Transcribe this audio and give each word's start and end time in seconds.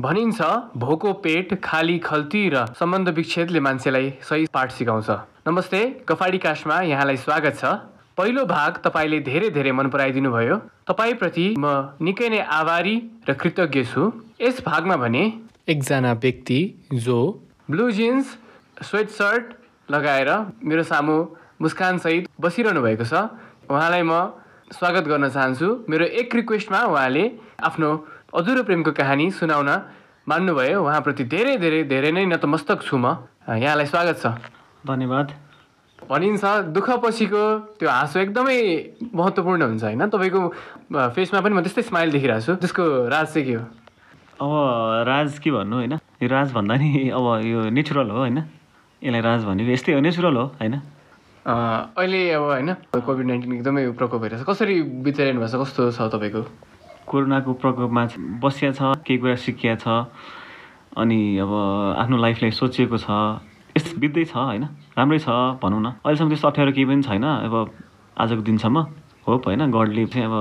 भनिन्छ 0.00 0.40
भोको 0.78 1.12
पेट 1.22 1.52
खाली 1.62 1.98
खल्ती 1.98 2.40
र 2.48 2.64
सम्बन्ध 2.78 3.08
विच्छेदले 3.14 3.60
मान्छेलाई 3.60 4.10
सही 4.22 4.44
पाठ 4.54 4.72
सिकाउँछ। 4.72 5.10
नमस्ते 5.48 5.80
कफाडी 6.08 6.38
काशमा 6.38 6.76
यहाँलाई 6.82 7.16
स्वागत 7.16 7.56
छ। 7.58 7.72
पहिलो 8.16 8.44
भाग 8.46 8.78
तपाईँले 8.84 9.18
धेरै 9.26 9.48
धेरै 9.50 9.72
मन 9.74 9.88
पराइदिनु 9.90 10.30
भयो। 10.30 10.56
तपाईँप्रति 10.86 11.46
म 11.58 11.98
निकै 11.98 12.28
नै 12.30 12.38
आभारी 12.38 12.94
र 13.28 13.34
कृतज्ञ 13.34 13.82
छु। 13.90 14.02
यस 14.40 14.62
भागमा 14.62 14.96
भने 15.02 15.22
एकजना 15.66 16.12
व्यक्ति 16.22 16.60
जो 16.94 17.18
ब्लु 17.66 17.90
जिन्स 17.98 18.36
स्वेट 18.86 19.08
सर्ट 19.10 19.44
लगाएर 19.88 20.30
मेरो 20.62 20.82
सामु 20.92 21.16
मुस्कानसहित 21.58 22.30
बसिरहनु 22.38 22.82
भएको 22.86 23.04
छ। 23.04 23.26
उहाँलाई 23.66 24.02
म 24.06 24.14
स्वागत 24.78 25.04
गर्न 25.10 25.28
चाहन्छु। 25.34 25.68
मेरो 25.90 26.04
एक 26.22 26.34
रिक्वेस्टमा 26.34 26.80
उहाँले 26.86 27.24
आफ्नो 27.66 27.90
अधुरो 28.28 28.62
प्रेमको 28.62 28.92
कहानी 28.92 29.30
सुनाउन 29.32 29.68
मान्नुभयो। 30.28 30.84
उहाँप्रति 30.84 31.24
धेरै 31.32 31.56
धेरै 31.64 31.80
धेरै 31.88 32.10
नै 32.12 32.24
नतमस्तक 32.28 32.84
छु 32.84 33.00
म। 33.00 33.24
यहाँलाई 33.48 33.88
स्वागत 33.88 34.16
छ। 34.20 34.36
धन्यवाद। 34.84 35.26
भनिन्छ 36.04 36.44
दुःख 36.76 36.88
पछिको 37.00 37.42
त्यो 37.80 37.88
हाँसो 37.88 38.20
एकदमै 38.20 38.60
महत्त्वपूर्ण 39.16 39.62
हुन्छ 39.72 39.80
होइन? 39.80 40.02
तपाईँको 40.12 40.40
फेसमा 40.92 41.40
पनि 41.40 41.54
म 41.56 41.64
त्यस्तै 41.64 41.82
स्माइल 41.88 42.12
देखिरहेको 42.12 42.44
छु। 42.44 42.52
त्यसको 42.60 42.84
राज 43.08 43.26
चाहिँ 43.32 43.46
के 43.48 43.54
हो? 43.56 43.64
अब 44.44 44.52
राज 45.08 45.38
के 45.40 45.48
भन्नु 45.48 45.76
होइन? 45.80 45.94
यो 46.20 46.28
राज 46.28 46.52
भन्दा 46.52 46.74
नि 46.76 47.08
अब 47.08 47.24
यो 47.48 47.72
नेचुरल 47.72 48.12
हो 48.12 48.18
होइन? 48.28 48.44
यसलाई 49.08 49.22
राज 49.24 49.40
भनेको 49.48 49.72
यस्तै 49.72 49.92
हो 49.96 50.00
नेचुरल 50.04 50.36
हो 50.36 50.44
होइन? 50.60 50.74
अहिले 51.48 52.20
अब 52.36 52.44
होइन? 52.44 52.68
कोभिड 52.92 53.24
नाइन्टिन 53.24 53.52
एकदमै 53.64 53.88
प्रकोप 53.96 54.20
भइरहेछ। 54.20 54.44
कसरी 54.44 54.76
बिताइरहनु 55.00 55.40
भएको 55.40 55.56
छ? 55.56 55.64
कस्तो 55.64 55.82
छ 55.96 56.12
तपाईँको? 56.12 56.44
कोरोनाको 57.08 57.52
प्रकोपमा 57.62 58.02
बसिया 58.44 58.70
छ 58.72 58.80
केही 59.06 59.18
कुरा 59.18 59.36
सिकिया 59.40 59.74
छ 59.82 59.88
अनि 60.96 61.20
अब 61.38 61.52
आफ्नो 61.98 62.16
लाइफलाई 62.16 62.50
सोचिएको 62.50 62.96
छ। 62.98 63.08
यस्तो 63.76 63.98
बित्दै 64.02 64.24
छ 64.24 64.36
होइन? 64.36 64.64
राम्रै 64.98 65.18
छ 65.18 65.28
भनौँ 65.62 65.80
न। 65.80 65.88
अहिलेसम्म 66.02 66.28
त्यस्तो 66.28 66.48
अप्ठ्यारो 66.48 66.72
केही 66.74 66.86
पनि 66.90 67.02
छैन। 67.06 67.24
अब 67.46 67.54
आजको 68.16 68.42
दिनसम्म 68.42 68.76
होप 69.26 69.46
होइन? 69.46 69.62
गडले 69.70 70.04
चाहिँ 70.10 70.26
अब 70.26 70.34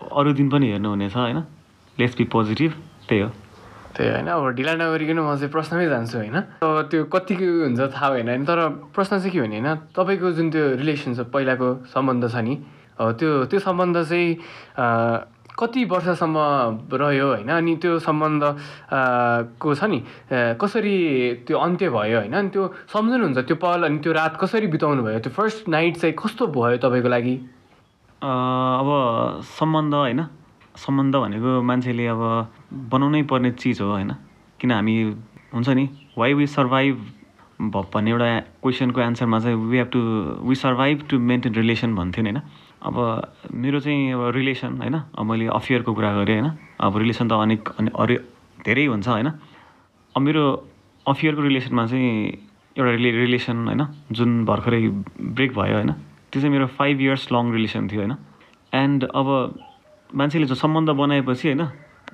अरू 0.00 0.32
दिन 0.34 0.48
पनि 0.50 0.66
हेर्नुहुनेछ 0.72 1.16
होइन? 1.16 1.38
लेट्स 1.96 2.14
बी 2.18 2.24
पोजिटिभ 2.34 2.72
त्यही 3.08 3.20
हो। 3.22 3.28
त्यही 3.94 4.10
होइन। 4.10 4.26
अब 4.26 4.42
ढिला 4.58 4.74
नगरिकन 4.80 5.18
म 5.22 5.36
चाहिँ 5.38 5.52
प्रश्नमै 5.52 5.86
जान्छु 5.88 6.16
होइन? 6.18 6.36
अब 6.64 6.88
त्यो 6.90 7.04
कतिको 7.06 7.46
हुन्छ 7.62 7.80
थाहा 7.94 8.08
भएन 8.10 8.28
होइन? 8.28 8.42
तर 8.44 8.58
प्रश्न 8.90 9.12
चाहिँ 9.22 9.30
के 9.30 9.40
भने 9.40 9.60
होइन? 9.60 9.94
तपाईँको 9.94 10.28
जुन 10.32 10.50
त्यो 10.50 10.64
रिलेसन 10.82 11.14
छ 11.14 11.20
पहिलाको 11.30 11.68
सम्बन्ध 11.94 12.24
छ 12.26 12.36
नि 12.42 12.54
त्यो 12.98 13.30
त्यो 13.46 13.58
सम्बन्ध 13.60 13.96
चाहिँ 14.02 14.28
कति 15.62 15.84
वर्षसम्म 15.94 16.36
रह्यो 16.90 17.26
होइन? 17.28 17.48
अनि 17.54 17.76
त्यो 17.82 17.98
सम्बन्ध 18.02 18.42
को 19.62 19.74
छ 19.74 19.84
नि? 19.86 20.02
कसरी 20.58 20.96
त्यो 21.46 21.56
अन्त्य 21.58 21.88
भयो 21.94 22.18
होइन? 22.18 22.32
अनि 22.34 22.48
त्यो 22.50 22.62
सम्झनुहुन्छ 22.92 23.38
त्यो 23.46 23.56
पल 23.62 23.80
अनि 23.86 23.98
त्यो 24.02 24.12
रात 24.12 24.36
कसरी 24.42 24.66
बिताउनु 24.74 25.02
भयो 25.06 25.18
त्यो 25.22 25.32
फर्स्ट 25.38 25.68
नाइट 25.70 25.96
चाहिँ 26.02 26.14
कस्तो 26.18 26.46
भयो 26.58 26.76
तपाईँको 26.82 27.08
लागि? 27.08 27.34
अब 28.22 28.88
सम्बन्ध 29.58 29.94
होइन? 29.94 30.20
सम्बन्ध 30.72 31.14
भनेको 31.16 31.50
मान्छेले 31.68 32.06
अब 32.06 32.22
बनाउनै 32.90 33.22
पर्ने 33.30 33.50
चिज 33.62 33.80
हो 33.80 33.90
होइन? 33.92 34.10
किन 34.60 34.70
हामी 34.72 34.94
हुन्छ 35.54 35.68
नि? 35.68 35.84
वाइ 36.18 36.34
वी 36.34 36.46
सर्भाइभ 36.46 36.96
भन्ने 37.62 38.10
एउटा 38.10 38.28
क्वेसनको 38.62 39.00
एन्सरमा 39.00 39.38
चाहिँ 39.40 39.56
we 39.70 39.76
have 39.78 39.88
to 39.92 40.00
we 40.48 40.54
survive 40.54 41.06
to 41.10 41.18
maintain 41.18 41.54
relation 41.54 41.94
भन्थ्यो 41.94 42.22
नि 42.24 42.30
होइन? 42.30 42.42
अब 42.82 42.96
मेरो 43.54 43.80
चाहिँ 43.80 44.12
अब 44.12 44.22
रिलेसन 44.34 44.72
होइन 44.82 44.96
मैले 45.22 45.46
अफियरको 45.54 45.92
कुरा 45.94 46.12
गरेँ 46.14 46.40
होइन 46.40 46.50
अब 46.80 46.96
रिलेसन 46.98 47.28
त 47.28 47.32
अनेक 47.32 47.68
अनि 47.78 47.90
अरू 47.94 48.16
धेरै 48.66 48.84
हुन्छ 48.86 49.08
होइन। 49.08 49.28
अब 50.14 50.20
मेरो 50.22 50.42
अफियरको 51.06 51.42
रिलेसनमा 51.42 51.86
चाहिँ 51.86 52.10
एउटा 52.76 52.90
रिले 52.90 53.10
रिलेसन 53.22 53.56
होइन 53.68 53.82
जुन 54.12 54.44
भर्खरै 54.44 54.82
ब्रेक 55.36 55.50
भयो 55.54 55.74
होइन 55.76 55.92
त्यो 56.30 56.40
चाहिँ 56.40 56.52
मेरो 56.52 56.66
फाइभ 56.78 57.00
इयर्स 57.00 57.32
लङ 57.32 57.52
रिलेसन 57.52 57.88
थियो 57.88 58.00
होइन। 58.00 58.14
एन्ड 58.72 59.00
अब 59.04 59.28
मान्छेले 60.10 60.46
जो 60.46 60.54
सम्बन्ध 60.54 60.90
बनाएपछि 60.90 61.48
होइन 61.48 61.62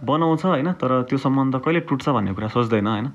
बनाउँछ 0.05 0.45
होइन 0.45 0.73
तर 0.81 0.91
त्यो 1.09 1.19
सम्बन्ध 1.19 1.57
कहिले 1.65 1.81
टुट्छ 1.89 2.09
भन्ने 2.09 2.33
कुरा 2.35 2.49
सोच्दैन 2.49 2.87
होइन। 2.87 3.09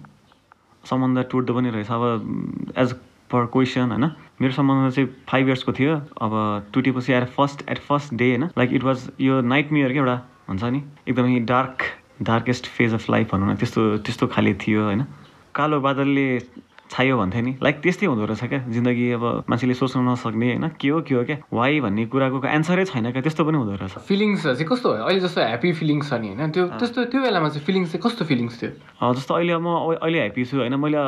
सम्बन्ध 0.83 1.17
टुट्दो 1.31 1.53
पनि 1.53 1.69
रहेछ। 1.69 1.91
अब 1.91 2.73
एज 2.77 2.89
पर 3.33 3.45
क्वेसन 3.53 3.91
होइन? 3.91 4.05
मेरो 4.41 4.53
सम्बन्ध 4.53 4.91
चाहिँ 4.93 5.09
फाइभ 5.29 5.47
इयर्सको 5.47 5.73
थियो। 5.73 5.95
अब 6.21 6.33
टुटेपछि 6.73 7.13
at 7.13 7.27
first 7.35 7.69
at 7.69 7.79
first 7.89 8.13
day 8.13 8.29
होइन? 8.29 8.43
लाइक 8.57 8.73
इट 8.73 8.83
वाज 8.83 9.09
यो 9.21 9.41
नाइट 9.41 9.71
मियर 9.71 9.91
क्या 9.91 10.01
एउटा 10.01 10.21
हुन्छ 10.49 10.63
नि? 10.63 10.83
एकदमै 11.09 11.39
dark 11.51 11.83
darkest 12.21 12.67
phase 12.67 12.93
of 12.93 13.09
life 13.09 13.33
भनौँ 13.33 13.51
न 13.51 13.55
त्यस्तो 13.55 13.97
त्यस्तो 13.97 14.27
खाले 14.27 14.53
थियो 14.53 14.83
होइन? 14.83 15.05
कालो 15.55 15.79
बादलले 15.81 16.27
छायो 16.93 17.17
भन्थ्यो 17.17 17.41
नि। 17.41 17.51
लाइक 17.57 17.75
त्यस्तै 17.81 18.05
हुँदो 18.05 18.25
रहेछ 18.29 18.43
क्या। 18.53 18.59
जिन्दगी 18.69 19.05
अब 19.17 19.23
मान्छेले 19.49 19.73
सोच्न 19.73 19.99
नसक्ने 20.05 20.45
होइन? 20.53 20.67
के 20.77 20.87
हो 20.93 21.01
के 21.01 21.13
हो 21.15 21.23
क्या? 21.25 21.37
वाइ 21.49 21.79
भन्ने 21.81 22.05
कुराको 22.05 22.37
एन्सरै 22.45 22.85
छैन 22.85 23.11
क्या। 23.11 23.21
त्यस्तो 23.25 23.43
पनि 23.43 23.57
हुँदो 23.57 23.73
रहेछ। 23.81 24.05
फिलिङ्स 24.05 24.41
चाहिँ 24.43 24.67
कस्तो 24.69 24.87
भयो? 24.93 25.03
अहिले 25.09 25.19
जस्तो 25.25 25.41
ह्याप्पी 25.41 25.71
फिलिङ्स 25.73 26.09
छ 26.09 26.13
नि 26.21 26.27
होइन? 26.37 26.51
त्यो 26.53 26.63
त्यस्तो 26.77 26.99
त्यो 27.09 27.19
बेलामा 27.25 27.49
चाहिँ 27.49 27.65
फिलिङ्स 27.65 27.87
चाहिँ 27.91 28.01
कस्तो 28.05 28.25
फिलिङ्स 28.29 28.53
थियो? 28.61 28.71
जस्तो 29.13 29.31
अहिले 29.33 29.57
म 29.57 29.67
अब 29.73 30.05
अहिले 30.05 30.19
ह्याप्पी 30.21 30.43
छु 30.45 30.57
होइन? 30.61 30.75
मैले 30.77 31.01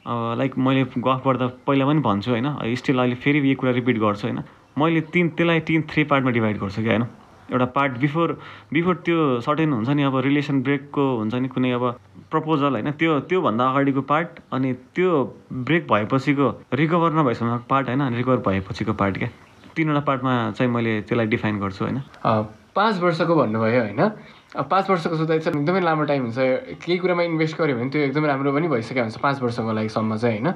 अँ, 0.00 0.36
लाइक 0.40 0.56
मैले 0.56 0.82
गफ 0.96 1.20
गर्दा 1.28 1.46
पहिला 1.68 1.84
पनि 1.84 2.00
भन्छु 2.00 2.30
होइन? 2.30 2.48
स्टिल 2.80 2.98
अहिले 2.98 3.16
फेरि 3.20 3.38
यही 3.44 3.54
कुरा 3.60 3.72
रिपिट 3.76 3.96
गर्छु 4.00 4.24
होइन? 4.26 4.40
मैले 4.78 5.00
तिन 5.12 5.28
त्यसलाई 5.36 5.60
तिन 5.60 5.80
थ्री 5.84 6.02
पार्टमा 6.08 6.30
डिभाइड 6.32 6.56
गर्छु 6.58 6.80
क्या 6.80 6.96
होइन? 6.96 7.04
एउटा 7.52 7.64
पार्ट 7.76 7.98
बिफोर 7.98 8.38
बिफोर 8.72 8.94
त्यो 9.04 9.18
सर्टेन 9.40 9.72
हुन्छ 9.72 9.88
नि 9.90 10.02
अब 10.02 10.16
रिलेसन 10.24 10.62
ब्रेकको 10.62 11.04
हुन्छ 11.18 11.34
नि 11.34 11.48
कुनै 11.48 11.70
अब 11.72 11.84
प्रपोजल 12.30 12.72
होइन 12.72 12.90
त्यो 13.00 13.18
त्योभन्दा 13.26 13.68
अगाडिको 13.70 14.02
पार्ट 14.12 14.40
अनि 14.52 14.72
त्यो 14.94 15.10
ब्रेक 15.52 15.86
भएपछिको 15.92 16.48
रिकभर 16.74 17.12
नभएसम्म 17.18 17.58
पार्ट 17.70 17.86
होइन 17.88 18.00
अनि 18.00 18.16
रिकभर 18.16 18.36
भएपछिको 18.46 18.92
पार्ट 18.94 19.18
क्या। 19.18 19.28
तिनवटा 19.76 20.00
पार्टमा 20.06 20.34
चाहिँ 20.56 20.72
मैले 20.72 21.00
त्यसलाई 21.02 21.26
डिफाइन 21.26 21.60
गर्छु 21.60 21.84
होइन। 21.84 22.02
पाँच 22.74 22.98
वर्षको 23.02 23.34
भन्नुभयो 23.34 23.80
होइन। 23.82 24.00
अब 24.50 24.66
पाँच 24.70 24.90
वर्षको 24.90 25.16
सोच्दा 25.16 25.36
चाहिँ 25.38 25.60
एकदमै 25.60 25.80
लामो 25.80 26.04
टाइम 26.10 26.22
हुन्छ। 26.22 26.38
केही 26.82 26.98
कुरामा 26.98 27.22
इन्भेस्ट 27.22 27.58
गऱ्यो 27.58 27.76
भने 27.76 27.90
त्यो 27.90 28.02
एकदमै 28.02 28.28
राम्रो 28.28 28.52
पनि 28.52 28.68
भइसकेको 28.68 29.00
हुन्छ 29.00 29.18
पाँच 29.22 29.42
वर्षको 29.42 29.72
लागि 29.72 29.88
सम्म 29.94 30.16
चाहिँ 30.16 30.38
होइन। 30.38 30.50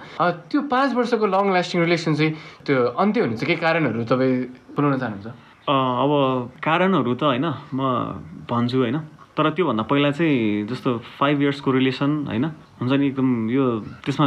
त्यो 0.51 0.61
पाँच 0.71 0.95
वर्षको 0.95 1.27
लङ 1.27 1.53
लास्टिङ 1.55 1.83
रिलेसन 1.83 2.15
चाहिँ 2.15 2.33
त्यो 2.67 2.77
अन्त्य 2.91 3.21
हुने 3.21 3.37
चाहिँ 3.39 3.47
केही 3.47 3.61
कारणहरू 3.63 4.05
तपाईँ 4.05 4.35
बोलाउन 4.75 4.99
चाहनुहुन्छ? 4.99 5.29
अब 5.69 6.11
कारणहरू 6.65 7.15
त 7.15 7.23
होइन 7.25 7.47
म 7.75 7.81
भन्छु 8.51 8.79
होइन। 8.79 8.99
तर 9.37 9.51
त्योभन्दा 9.51 9.83
पहिला 9.91 10.11
चाहिँ 10.11 10.67
जस्तो 10.69 10.91
फाइभ 11.19 11.43
इयर्सको 11.43 11.71
रिलेसन 11.73 12.11
होइन 12.29 12.45
हुन्छ 12.81 12.93
नि 12.93 13.07
एकदम 13.07 13.29
यो 13.51 13.65
त्यसमा 14.05 14.27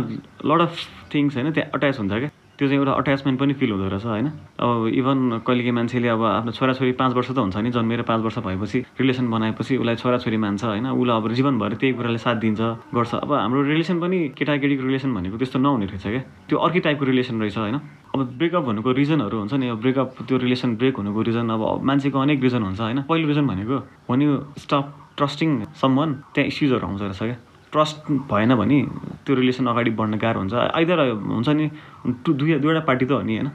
लड 0.50 0.62
अफ 0.62 0.74
थिङ्स 1.14 1.36
होइन 1.38 1.52
त्यहाँ 1.54 1.70
अट्याच 1.74 2.00
हुन्छ 2.00 2.14
क्या। 2.14 2.30
त्यो 2.58 2.68
चाहिँ 2.68 2.80
एउटा 2.80 2.92
अट्याचमेन्ट 2.92 3.40
पनि 3.40 3.54
फिल 3.54 3.72
हुँदो 3.72 3.88
रहेछ 3.88 4.06
होइन? 4.06 4.28
अब 4.60 4.88
इभन 4.90 5.18
कहिलेकाहीँ 5.46 5.76
मान्छेले 5.78 6.08
अब 6.10 6.24
आफ्नो 6.26 6.52
छोराछोरी 6.52 6.92
पाँच 6.98 7.14
वर्ष 7.14 7.30
त 7.32 7.38
हुन्छ 7.38 7.58
नि 7.58 7.70
जन्मेर 7.70 8.02
पाँच 8.02 8.22
वर्ष 8.26 8.38
भएपछि 8.42 8.80
रिलेसन 8.98 9.30
बनाएपछि 9.30 9.78
उसलाई 9.78 9.96
छोराछोरी 9.96 10.38
मान्छ 10.38 10.64
होइन? 10.66 10.88
उसलाई 10.90 11.18
अब 11.18 11.32
जीवनभर 11.38 11.74
त्यही 11.78 11.94
कुराले 11.94 12.18
साथ 12.18 12.36
दिन्छ 12.42 12.62
गर्छ 12.98 13.14
अब 13.22 13.34
हाम्रो 13.34 13.62
रिलेसन 13.62 14.00
पनि 14.02 14.18
केटाकेटीको 14.38 14.84
रिलेसन 14.90 15.14
भनेको 15.14 15.38
त्यस्तो 15.38 15.60
नहुने 15.60 15.86
रहेछ 15.86 16.04
क्या। 16.04 16.22
त्यो 16.50 16.58
अर्कै 16.58 16.80
टाइपको 16.80 17.06
रिलेसन 17.06 17.42
रहेछ 17.42 17.58
होइन? 17.58 17.78
अब 18.16 18.20
ब्रेकअप 18.38 18.66
हुनुको 18.66 18.92
रिजनहरू 18.92 19.38
हुन्छ 19.38 19.54
नि 19.54 19.68
अब 19.70 19.78
ब्रेकअप 19.78 20.10
त्यो 20.28 20.38
रिलेसन 20.38 20.76
ब्रेक 20.82 20.98
हुनुको 20.98 21.22
रिजन 21.30 21.50
अब 21.54 21.62
मान्छेको 21.86 22.18
अनेक 22.20 22.42
रिजन 22.42 22.62
हुन्छ 22.64 22.80
होइन? 22.82 23.02
पहिलो 23.06 23.28
रिजन 23.28 23.46
भनेको 23.48 23.78
you 24.18 24.34
स्टप 24.58 24.86
ट्रस्टिङ 25.18 25.50
समवन 25.82 26.14
त्यहाँ 26.34 26.48
इस्युजहरू 26.48 26.88
आउँछ 26.88 27.02
रहेछ 27.02 27.20
क्या। 27.20 27.38
ट्रस्ट 27.72 28.12
भएन 28.32 28.56
भने 28.56 28.80
त्यो 29.26 29.36
रिलेसन 29.36 29.68
अगाडि 29.68 29.92
बढ्न 30.00 30.18
गाह्रो 30.18 30.40
हुन्छ। 30.40 30.54
आइदर 30.54 31.00
हुन्छ 31.36 31.50
नि 31.50 31.66
दुई 32.08 32.60
दुईवटा 32.64 32.82
पार्टी 32.88 33.06
त 33.06 33.12
हो 33.12 33.22
नि 33.22 33.36
होइन? 33.38 33.48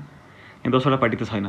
यहाँ 0.62 0.72
दसवटा 0.72 0.96
पार्टी 1.00 1.16
त 1.16 1.24
छैन। 1.30 1.46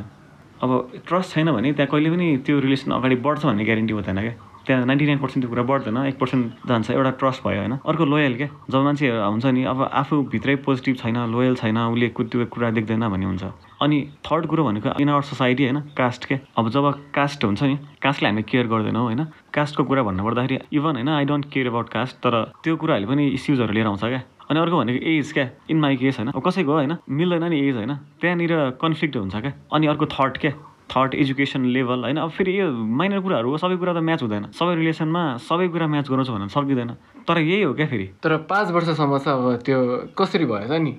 अब 0.63 0.69
ट्रस्ट 1.07 1.29
छैन 1.34 1.51
भने 1.51 1.74
त्यहाँ 1.75 1.89
कहिले 1.92 2.10
पनि 2.10 2.27
त्यो 2.45 2.60
रिलेसन 2.60 2.92
अगाडि 2.95 3.15
बढ्छ 3.19 3.45
भन्ने 3.45 3.63
ग्यारेन्टी 3.65 3.94
हुँदैन 3.94 4.19
क्या। 4.21 4.36
त्यहाँ 4.65 4.86
नाइन्टी 4.86 5.06
नाइन 5.06 5.19
पर्सेन्ट 5.19 5.45
कुरा 5.50 5.63
बढ्दैन 5.63 5.98
एक 6.07 6.18
पर्सेन्ट 6.19 6.68
जान्छ 6.68 6.92
एउटा 6.92 7.12
ट्रस्ट 7.19 7.44
भयो 7.44 7.60
होइन। 7.60 7.74
अर्को 7.83 8.06
लोयल 8.06 8.36
क्या 8.38 8.48
जब 8.69 8.83
मान्छे 8.83 9.10
हुन्छ 9.10 9.45
नि 9.45 9.63
अब 9.63 9.81
आफू 9.83 10.21
भित्रै 10.31 10.56
पोजिटिभ 10.63 10.95
छैन 10.95 11.18
लोयल 11.31 11.56
छैन 11.56 11.77
उसले 11.77 12.07
त्यो 12.15 12.45
कुरा 12.48 12.71
देख्दैन 12.71 13.07
भन्ने 13.10 13.25
हुन्छ। 13.25 13.44
अनि 13.81 14.00
थर्ड 14.25 14.45
कुरो 14.48 14.63
भनेको 14.63 14.89
इन 15.01 15.10
आवर 15.10 15.21
सोसाइटी 15.24 15.63
होइन 15.63 15.80
कास्ट 15.98 16.25
के? 16.25 16.39
अब 16.57 16.69
जब 16.69 16.92
कास्ट 17.15 17.44
हुन्छ 17.45 17.63
नि 17.63 17.77
कास्टलाई 18.01 18.31
हामी 18.31 18.44
केयर 18.44 18.68
गर्दैनौँ 18.68 19.04
होइन। 19.04 19.24
कास्टको 19.54 19.83
कुरा 19.83 20.04
भन्नु 20.04 20.24
पर्दाखेरि 20.24 20.60
इभन 20.71 20.95
होइन 20.95 21.10
I 21.10 21.25
don't 21.25 21.45
care 21.51 21.68
about 21.68 21.89
caste 21.89 22.15
तर 22.24 22.44
त्यो 22.63 22.75
कुराहरूले 22.75 23.07
पनि 23.07 23.27
इस्युजहरू 23.30 23.74
लिएर 23.74 23.88
आउँछ 23.88 24.06
क्या। 24.06 24.21
अनि 24.51 24.60
अर्को 24.60 24.77
भनेको 24.77 25.06
एज 25.10 25.31
क्या 25.33 25.50
इन 25.69 25.80
माई 25.80 25.95
केस 25.98 26.19
होइन 26.19 26.31
कसैको 26.39 26.74
होइन 26.74 26.95
मिल्दैन 27.10 27.44
नि 27.44 27.60
एज 27.60 27.75
होइन। 27.75 27.94
त्यहाँनिर 28.21 28.54
कन्फ्लिक्ट 28.81 29.18
हुन्छ 29.18 29.36
क्या। 29.36 29.51
अनि 29.74 29.88
अर्को 29.88 30.06
थर्ट 30.06 30.38
क्या 30.38 30.51
थर्ड 30.89 31.13
एजुकेसन 31.15 31.65
लेभल 31.65 32.00
होइन? 32.03 32.18
अब 32.18 32.30
फेरि 32.30 32.59
यो 32.59 32.71
माइनर 32.71 33.19
कुराहरू 33.19 33.57
सबै 33.57 33.75
कुरा 33.75 33.94
त 33.94 33.97
म्याच 33.97 34.21
हुँदैन। 34.21 34.44
सबै 34.51 34.75
रिलेसनमा 34.75 35.38
सबै 35.38 35.68
कुरा 35.68 35.88
म्याच 35.88 36.09
गर्नु 36.09 36.24
छ 36.24 36.30
भने 36.30 36.50
सकिँदैन। 36.50 36.89
तर 37.27 37.38
यही 37.38 37.62
हो 37.62 37.74
क्या 37.74 37.88
फेरि? 37.88 38.07
तर 38.24 38.38
पाँच 38.38 38.71
वर्षसम्म 38.71 39.18
चाहिँ 39.18 39.39
अब 39.39 39.62
त्यो 39.65 39.80
कसरी 40.18 40.45
भएछ 40.45 40.71
नि? 40.71 40.94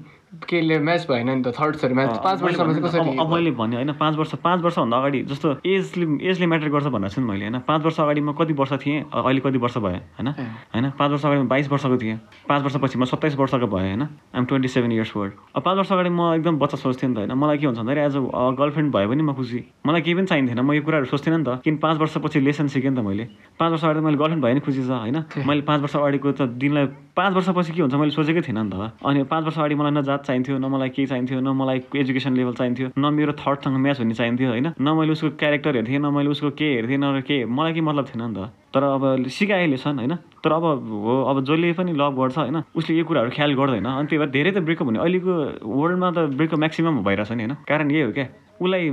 केले 0.48 0.78
म्याच 0.78 1.06
भएन 1.08 1.30
नि 1.30 1.42
त? 1.42 1.54
थर्ड्सहरू 1.54 1.94
म्याच 1.94 2.18
पाँच 2.24 2.42
वर्षमा 2.42 2.72
चाहिँ 2.72 2.82
कसरी 2.82 3.16
अब 3.18 3.32
मैले 3.32 3.50
भने 3.50 3.76
होइन 3.76 3.92
पाँच 3.94 4.14
वर्ष 4.16 4.34
पाँच 4.44 4.60
वर्षभन्दा 4.62 4.96
अगाडि 4.96 5.20
जस्तो 5.30 5.48
एजले 5.66 6.06
एजले 6.30 6.46
म्याटर 6.46 6.68
गर्छ 6.68 6.86
भनेर 6.90 7.10
छु 7.10 7.20
नि 7.20 7.26
मैले 7.26 7.44
होइन। 7.44 7.58
पाँच 7.68 7.82
वर्ष 7.84 8.00
अगाडि 8.00 8.20
म 8.20 8.32
कति 8.34 8.52
वर्ष 8.52 8.72
थिएँ 8.84 9.00
अहिले 9.14 9.40
कति 9.40 9.58
वर्ष 9.58 9.76
भएँ 9.78 10.00
होइन? 10.16 10.28
होइन? 10.74 10.90
पाँच 10.98 11.10
वर्ष 11.10 11.24
अगाडि 11.24 11.40
म 11.42 11.48
बाइस 11.48 11.70
वर्षको 11.70 11.96
थिएँ। 11.98 12.16
पाँच 12.48 12.62
वर्षपछि 12.62 12.98
म 12.98 13.04
सत्ताइस 13.04 13.34
वर्षको 13.36 13.66
भएँ 13.66 13.88
होइन? 13.88 14.02
I'm 14.34 14.44
twenty 14.44 14.68
seven 14.68 14.92
years 14.92 15.16
old 15.16 15.32
अब 15.56 15.62
पाँच 15.62 15.76
वर्ष 15.78 15.92
अगाडि 15.92 16.10
म 16.10 16.20
एकदम 16.34 16.58
बच्चा 16.58 16.76
सोच्थेँ 16.76 17.08
नि 17.08 17.14
त 17.14 17.18
होइन? 17.18 17.32
मलाई 17.32 17.58
के 17.58 17.66
हुन्छ 17.66 17.78
भन्दाखेरि 17.78 18.06
एज 18.06 18.16
अ 18.16 18.50
गर्लफ्रेन्ड 18.58 18.92
भयो 18.94 19.08
भने 19.08 19.22
म 19.22 19.32
खुसी। 19.34 19.60
मलाई 19.86 20.00
केही 20.00 20.14
पनि 20.14 20.26
चाहिँदैन 20.26 20.60
म 20.60 20.72
यो 20.72 20.82
कुराहरू 20.82 21.06
सोच्थिनँ 21.06 21.38
नि 21.38 21.44
त। 21.44 21.60
किन 21.64 21.76
पाँच 21.78 21.96
वर्षपछि 22.00 22.40
लेसन 22.40 22.68
सिकेँ 22.68 22.90
नि 22.90 22.96
त 22.96 23.04
मैले। 23.04 23.24
पाँच 23.58 23.70
वर्ष 23.72 23.84
अगाडि 23.84 24.00
मैले 24.00 24.16
गर्लफ्रेन्ड 24.16 24.44
भयो 24.44 24.54
भने 24.54 24.60
खुसी 24.60 24.82
छ 24.82 24.90
होइन? 24.90 25.18
मैले 25.46 25.62
पाँच 25.62 25.80
वर्ष 25.80 25.96
अगाडिको 25.96 26.32
त 26.32 26.42
दिनलाई 26.58 26.86
पाँच 27.14 27.32
वर्षपछि 27.34 27.72
के 27.72 27.80
हुन्छ 27.82 27.94
मैले 27.94 28.10
सोचेकै 28.10 28.42
थिइनँ 28.42 28.64
नि 28.64 28.70
त। 28.70 28.98
अनि 29.04 29.22
पाँच 29.24 29.44
वर्ष 29.44 29.58
अगाडि 29.58 29.74
मलाई 29.74 29.92
न 29.92 30.02
चाहिन्थ्यो 30.24 30.58
न 30.58 30.64
मलाई 30.64 30.88
केही 30.88 31.06
चाहिन्थ्यो 31.06 31.40
न 31.40 31.48
मलाई 31.54 31.78
एजुकेसन 31.96 32.32
लेभल 32.34 32.54
चाहिन्थ्यो 32.54 32.88
न 32.98 33.12
मेरो 33.14 33.32
थर्डसँग 33.36 33.76
म्याच 33.76 34.00
हुने 34.00 34.14
चाहिन्थ्यो 34.14 34.48
होइन? 34.48 34.68
न 34.80 34.88
मैले 34.98 35.12
उसको 35.12 35.30
क्यारेक्टर 35.36 35.76
हेर्थेँ 35.76 35.98
न 35.98 36.06
मैले 36.10 36.30
उसको 36.30 36.50
के 36.50 36.68
हेर्थेँ 36.74 36.98
न 36.98 37.20
के 37.28 37.44
मलाई 37.44 37.72
के 37.72 37.80
मतलब 37.80 38.04
थिएन 38.08 38.22
नि 38.24 38.34
त। 38.34 38.50
तर 38.74 38.82
अब 38.82 39.28
सिकाएले 39.28 39.76
छन् 39.76 39.98
होइन? 39.98 40.14
तर 40.42 40.52
अब 40.52 40.64
हो 40.90 41.22
अब 41.30 41.44
जसले 41.44 41.72
पनि 41.72 41.92
लभ 41.92 42.14
गर्छ 42.18 42.38
होइन? 42.38 42.62
उसले 42.74 42.96
यो 42.96 43.04
कुराहरू 43.04 43.30
ख्याल 43.30 43.54
गर्दैन। 43.54 43.84
अनि 43.84 44.06
त्यही 44.08 44.18
भएर 44.18 44.30
धेरै 44.30 44.50
त 44.50 44.58
ब्रेकअप 44.64 44.86
हुने। 44.86 44.98
अहिलेको 44.98 45.32
वर्ल्डमा 45.62 46.08
त 46.10 46.18
ब्रेकअप 46.34 46.58
म्याक्सिमम् 46.58 47.04
भइरहेछ 47.04 47.32
नि 47.32 47.42
होइन? 47.44 47.54
कारण 47.68 47.90
यही 47.90 48.02
हो 48.02 48.12
क्या? 48.12 48.26
उसलाई 48.60 48.88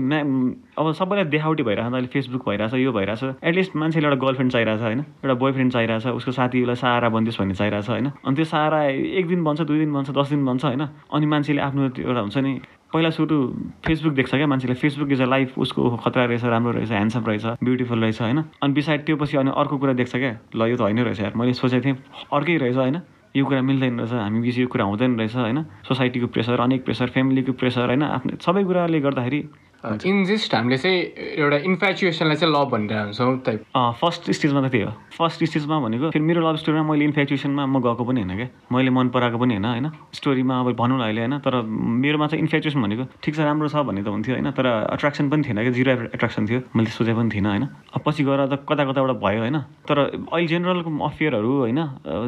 अब 0.77 0.91
सबैलाई 0.97 1.25
देखावटी 1.31 1.63
भइरहेछ 1.63 1.93
अहिले 1.93 2.07
फेसबुक 2.07 2.49
भइरहेछ 2.49 2.73
यो 2.73 2.91
भइरहेछ। 2.91 3.23
एटलिस्ट 3.43 3.75
मान्छेले 3.75 4.07
एउटा 4.07 4.19
गर्लफ्रेन्ड 4.25 4.51
चाहिरहेछ 4.51 4.81
होइन? 4.81 4.99
एउटा 4.99 5.33
बोय 5.33 5.51
फ्रेन्ड 5.51 5.71
चाहिरहेछ 5.71 6.07
उसको 6.07 6.31
साथीलाई 6.31 6.75
सहारा 6.75 7.09
बनिदियोस् 7.09 7.39
भन्ने 7.39 7.53
चाहिरहेछ 7.53 7.89
होइन? 7.89 8.11
अनि 8.25 8.35
त्यो 8.35 8.45
सहारा 8.45 8.83
एक 9.21 9.27
दिन 9.27 9.43
बन्छ 9.43 9.61
दुई 9.61 9.79
दिन 9.79 9.93
बन्छ 9.93 10.09
दस 10.09 10.29
दिन 10.29 10.45
बन्छ 10.45 10.65
होइन? 10.65 10.81
अनि 11.13 11.25
मान्छेले 11.25 11.61
आफ्नो 11.61 11.81
एउटा 11.85 12.21
हुन्छ 12.21 12.37
नि 12.37 12.53
पहिला 12.93 13.09
सुरु 13.15 13.37
फेसबुक 13.85 14.13
देख्छ 14.13 14.35
क्या 14.35 14.47
मान्छेले। 14.47 14.73
फेसबुक 14.75 15.11
इज 15.11 15.21
अ 15.21 15.25
लाइफ 15.25 15.57
उसको 15.59 15.89
खतरा 16.03 16.25
रहेछ 16.25 16.43
राम्रो 16.43 16.71
रहेछ 16.71 16.91
ह्यान्डसम 16.91 17.23
रहेछ 17.25 17.45
ब्युटिफुल 17.63 17.99
रहेछ 18.01 18.21
होइन? 18.21 18.43
अनि 18.63 18.73
बिसाइड 18.73 19.05
त्यो 19.05 19.15
पछि 19.15 19.37
अनि 19.37 19.51
अर्को 19.55 19.77
कुरा 19.77 19.93
देख्छ 19.93 20.15
क्या 20.15 20.37
ल 20.55 20.67
यो 20.67 20.75
त 20.75 20.81
होइन 20.81 20.99
रहेछ 20.99 21.19
यार 21.21 21.33
मैले 21.35 21.53
सोचेको 21.53 21.85
थिएँ। 21.85 21.97
अर्कै 22.33 22.57
रहेछ 22.57 22.75
होइन? 22.75 23.01
यो 23.35 23.45
कुरा 23.45 23.61
मिल्दैन 23.61 23.99
रहेछ 23.99 24.13
हामी 24.13 24.39
बिच 24.41 24.57
यो 24.57 24.67
कुरा 24.67 24.85
हुँदैन 24.85 25.17
रहेछ 25.19 25.35
होइन? 25.35 25.63
सोसाइटीको 25.87 26.27
प्रेसर 26.27 26.59
अनेक 26.59 26.85
प्रेसर 26.85 27.07
फ्यामिलीको 27.15 27.51
प्रेसर 27.53 27.85
होइन? 27.85 28.03
आफ्नो 28.03 28.37
सबै 28.43 28.63
कुराले 28.63 28.99
गर्दाखेरि 28.99 29.39
इन 29.81 30.23
जस्ट 30.25 30.53
हामीले 30.55 30.77
चाहिँ 30.77 30.97
एउटा 31.41 31.57
इन्फ्याचुएसनलाई 31.65 32.35
चाहिँ 32.37 32.53
लभ 32.53 32.69
भनेर 32.71 32.97
हुन्छौँ 32.97 33.37
टाइप 33.45 33.63
फर्स्ट 34.01 34.29
स्टेजमा 34.31 34.61
त 34.61 34.71
त्यही 34.71 34.83
हो 34.85 34.91
फर्स्ट 35.17 35.43
स्टेजमा 35.43 35.79
भनेको 35.79 36.09
फेरि 36.11 36.25
मेरो 36.25 36.41
लभ 36.45 36.55
स्टोरीमा 36.61 36.83
मैले 36.85 37.05
इन्फ्याचुएसनमा 37.05 37.65
म 37.65 37.81
गएको 37.81 38.03
पनि 38.05 38.21
होइन 38.21 38.35
क्या। 38.37 38.47
मैले 38.71 38.89
मन 38.93 39.09
पराएको 39.09 39.37
पनि 39.41 39.53
होइन 39.57 39.65
होइन। 39.65 39.89
स्टोरीमा 40.13 40.59
अब 40.59 40.71
भनौँ 40.77 40.97
न 40.97 41.01
अहिले 41.01 41.21
होइन। 41.21 41.37
तर 41.41 41.61
मेरोमा 41.65 42.27
चाहिँ 42.27 42.41
इन्फ्याचुएसन 42.45 42.81
भनेको 42.81 43.03
ठिक 43.23 43.35
छ 43.35 43.39
राम्रो 43.41 43.67
छ 43.73 43.75
भन्ने 43.81 44.03
त 44.05 44.07
हुन्थ्यो 44.13 44.35
होइन। 44.35 44.51
तर 44.53 44.65
अट्र्याक्सन 44.93 45.29
पनि 45.29 45.41
थिएन 45.49 45.57
क्या। 45.65 45.73
जिरो 45.73 45.91
एट्र्याक्सन 46.13 46.45
थियो। 46.45 46.59
मैले 46.77 46.89
सोचे 46.93 47.13
पनि 47.17 47.29
थिइनँ 47.33 47.49
होइन। 47.49 47.65
अब 47.65 48.01
पछि 48.05 48.23
गएर 48.23 48.45
त 48.53 48.61
कता 48.69 48.83
कताबाट 48.85 49.17
भयो 49.17 49.39
होइन। 49.41 49.57
तर 49.89 49.97
अहिले 50.29 50.47
जेनरलको 50.47 50.89
अफेयरहरू 51.09 51.51
होइन 51.65 51.79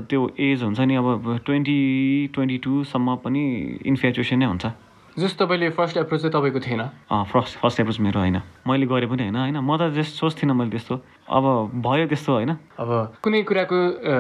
त्यो 0.09 0.21
एज 0.41 0.63
हुन्छ 0.63 0.79
नि 0.89 0.95
अब 0.97 1.37
ट्वेन्टी 1.45 1.77
ट्वेन्टी 2.33 2.57
टूसम्म 2.65 3.15
पनि 3.21 3.43
इन्फ्याचुएसन 3.85 4.37
नै 4.41 4.45
हुन्छ। 4.49 4.65
जस्तो 5.13 5.45
तपाईँले 5.45 5.69
फर्स्ट 5.69 5.97
एप्रोच 5.97 6.21
चाहिँ 6.21 6.33
तपाईँको 6.33 6.59
थिएन? 6.59 6.81
फर्स्ट 7.29 7.57
फर्स्ट 7.61 7.79
एप्रोच 7.79 7.99
मेरो 7.99 8.19
होइन। 8.19 8.41
मैले 8.65 8.85
गरेँ 8.89 9.09
पनि 9.09 9.23
होइन। 9.29 9.35
होइन 9.35 9.57
म 9.61 9.77
त 9.77 9.93
जस्ट 9.93 10.17
सोच्थिनँ 10.17 10.53
मैले 10.57 10.71
त्यस्तो। 10.73 10.95
अब 11.29 11.45
भयो 11.83 12.05
त्यस्तो 12.07 12.31
होइन। 12.33 12.51
अब 12.79 12.89
कुनै 13.23 13.41
कुराको 13.47 13.77